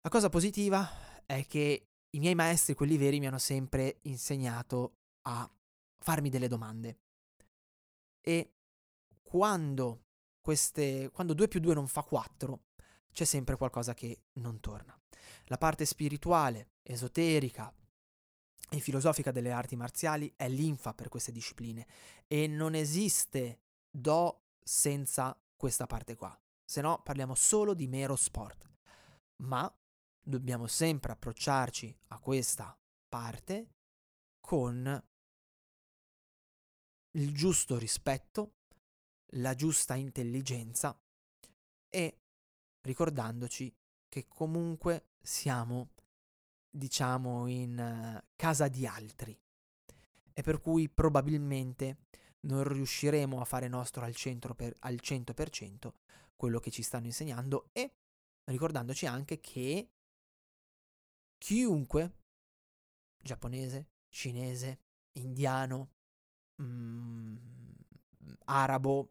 La 0.00 0.08
cosa 0.08 0.30
positiva 0.30 0.88
è 1.26 1.44
che 1.46 1.88
i 2.14 2.18
miei 2.18 2.34
maestri, 2.34 2.72
quelli 2.72 2.96
veri, 2.96 3.20
mi 3.20 3.26
hanno 3.26 3.38
sempre 3.38 3.98
insegnato 4.04 4.96
a 5.22 5.48
farmi 5.98 6.30
delle 6.30 6.48
domande. 6.48 6.98
E 8.22 8.54
quando, 9.20 10.04
queste, 10.40 11.10
quando 11.12 11.34
2 11.34 11.46
più 11.46 11.60
2 11.60 11.74
non 11.74 11.88
fa 11.88 12.02
4, 12.02 12.62
c'è 13.12 13.24
sempre 13.24 13.56
qualcosa 13.56 13.92
che 13.92 14.22
non 14.34 14.60
torna. 14.60 14.98
La 15.44 15.58
parte 15.58 15.84
spirituale, 15.84 16.70
esoterica, 16.82 17.70
e 18.72 18.80
filosofica 18.80 19.30
delle 19.30 19.52
arti 19.52 19.76
marziali 19.76 20.32
è 20.34 20.48
l'infa 20.48 20.94
per 20.94 21.08
queste 21.08 21.30
discipline 21.30 21.86
e 22.26 22.46
non 22.46 22.74
esiste 22.74 23.60
do 23.90 24.44
senza 24.58 25.38
questa 25.54 25.86
parte 25.86 26.16
qua, 26.16 26.36
se 26.64 26.80
no 26.80 27.02
parliamo 27.02 27.34
solo 27.34 27.74
di 27.74 27.86
mero 27.86 28.16
sport. 28.16 28.70
Ma 29.42 29.70
dobbiamo 30.24 30.66
sempre 30.66 31.12
approcciarci 31.12 31.98
a 32.08 32.18
questa 32.18 32.76
parte 33.08 33.74
con 34.40 35.04
il 37.14 37.34
giusto 37.34 37.76
rispetto 37.76 38.54
la 39.34 39.54
giusta 39.54 39.94
intelligenza 39.94 40.98
e 41.90 42.20
ricordandoci 42.80 43.74
che 44.08 44.26
comunque 44.28 45.10
siamo, 45.20 45.91
diciamo, 46.72 47.46
in 47.46 47.78
uh, 47.78 48.26
casa 48.34 48.68
di 48.68 48.86
altri. 48.86 49.38
E 50.32 50.42
per 50.42 50.60
cui 50.60 50.88
probabilmente 50.88 51.98
non 52.40 52.64
riusciremo 52.64 53.40
a 53.40 53.44
fare 53.44 53.68
nostro 53.68 54.04
al, 54.04 54.14
per, 54.56 54.74
al 54.80 54.98
100% 55.00 55.92
quello 56.34 56.58
che 56.58 56.70
ci 56.70 56.82
stanno 56.82 57.06
insegnando 57.06 57.68
e 57.72 57.92
ricordandoci 58.44 59.06
anche 59.06 59.40
che 59.40 59.90
chiunque, 61.38 62.12
giapponese, 63.22 63.90
cinese, 64.08 64.80
indiano, 65.12 65.90
mm, 66.60 67.36
arabo, 68.46 69.10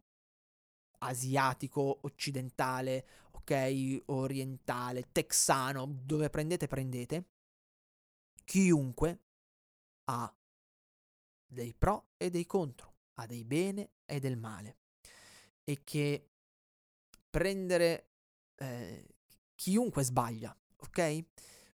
asiatico, 1.00 2.00
occidentale, 2.02 3.06
ok, 3.32 4.04
orientale, 4.08 5.12
texano, 5.12 5.86
dove 6.04 6.30
prendete 6.30 6.68
prendete, 6.68 7.31
chiunque 8.52 9.20
ha 10.10 10.36
dei 11.48 11.74
pro 11.74 12.10
e 12.18 12.30
dei 12.30 12.46
contro, 12.46 12.96
ha 13.14 13.26
dei 13.26 13.46
bene 13.46 13.92
e 14.04 14.20
del 14.20 14.36
male. 14.36 14.80
E 15.64 15.86
che 15.86 16.32
prendere 17.30 18.10
eh, 18.58 19.08
chiunque 19.56 20.04
sbaglia, 20.04 20.54
ok? 20.80 21.24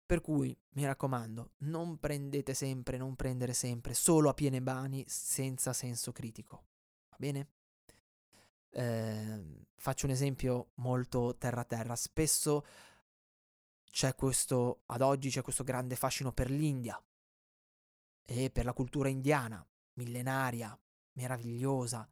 Per 0.05 0.21
cui 0.21 0.55
mi 0.73 0.85
raccomando, 0.85 1.53
non 1.61 1.97
prendete 1.97 2.53
sempre, 2.53 2.97
non 2.97 3.15
prendere 3.15 3.53
sempre 3.53 3.95
solo 3.95 4.29
a 4.29 4.35
piene 4.35 4.59
mani 4.59 5.03
senza 5.07 5.73
senso 5.73 6.11
critico. 6.11 6.65
Va 7.09 7.15
bene? 7.17 7.47
Eh, 8.69 9.65
faccio 9.73 10.05
un 10.05 10.11
esempio 10.11 10.73
molto 10.75 11.37
terra-terra. 11.39 11.95
Spesso 11.95 12.63
c'è 13.89 14.15
questo, 14.15 14.83
ad 14.87 15.01
oggi 15.01 15.29
c'è 15.29 15.41
questo 15.41 15.63
grande 15.63 15.95
fascino 15.95 16.31
per 16.31 16.49
l'India 16.49 17.01
e 18.25 18.49
per 18.51 18.65
la 18.65 18.73
cultura 18.73 19.09
indiana, 19.09 19.65
millenaria, 19.93 20.77
meravigliosa. 21.13 22.09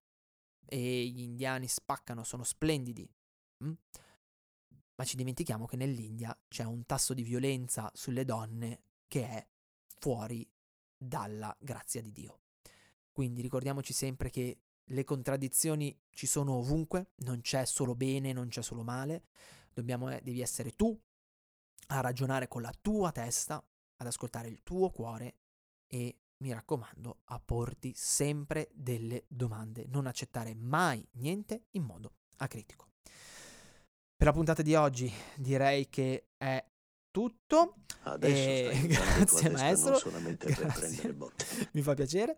E 0.68 1.06
gli 1.06 1.22
indiani 1.22 1.68
spaccano, 1.68 2.24
sono 2.24 2.44
splendidi. 2.44 3.08
Mm? 3.64 3.74
Ma 4.96 5.04
ci 5.04 5.16
dimentichiamo 5.16 5.66
che 5.66 5.76
nell'India 5.76 6.36
c'è 6.48 6.64
un 6.64 6.86
tasso 6.86 7.14
di 7.14 7.22
violenza 7.22 7.92
sulle 7.94 8.26
donne 8.26 8.82
che 9.08 9.28
è 9.28 9.48
fuori 10.00 10.50
dalla 10.98 11.56
grazia 11.60 12.02
di 12.02 12.12
Dio. 12.12 12.40
Quindi 13.12 13.42
ricordiamoci 13.42 13.94
sempre 13.94 14.30
che 14.30 14.60
le 14.84 15.04
contraddizioni 15.04 15.96
ci 16.10 16.26
sono 16.26 16.54
ovunque, 16.54 17.12
non 17.18 17.42
c'è 17.42 17.66
solo 17.66 17.96
bene, 17.96 18.34
non 18.34 18.48
c'è 18.48 18.62
solo 18.62 18.84
male, 18.84 19.26
Dobbiamo, 19.76 20.10
eh, 20.10 20.22
devi 20.24 20.40
essere 20.40 20.72
tu 20.72 20.98
a 21.88 22.02
ragionare 22.02 22.48
con 22.48 22.62
la 22.62 22.74
tua 22.82 23.12
testa, 23.12 23.64
ad 23.98 24.08
ascoltare 24.08 24.48
il 24.48 24.64
tuo 24.64 24.90
cuore 24.90 25.36
e 25.88 26.20
mi 26.38 26.52
raccomando 26.52 27.20
a 27.26 27.40
porti 27.40 27.94
sempre 27.96 28.70
delle 28.74 29.26
domande, 29.28 29.86
non 29.88 30.06
accettare 30.06 30.54
mai 30.54 31.08
niente 31.14 31.66
in 31.72 31.84
modo 31.84 32.14
acritico. 32.38 32.90
Per 34.18 34.28
la 34.28 34.34
puntata 34.34 34.62
di 34.62 34.76
oggi 34.76 35.12
direi 35.36 35.90
che 35.90 36.30
è 36.38 36.64
tutto. 37.12 37.76
Adesso 38.04 38.88
grazie 38.88 39.50
maestro. 39.50 40.00
Grazie. 40.38 41.16
Mi 41.72 41.82
fa 41.82 41.94
piacere. 41.94 42.38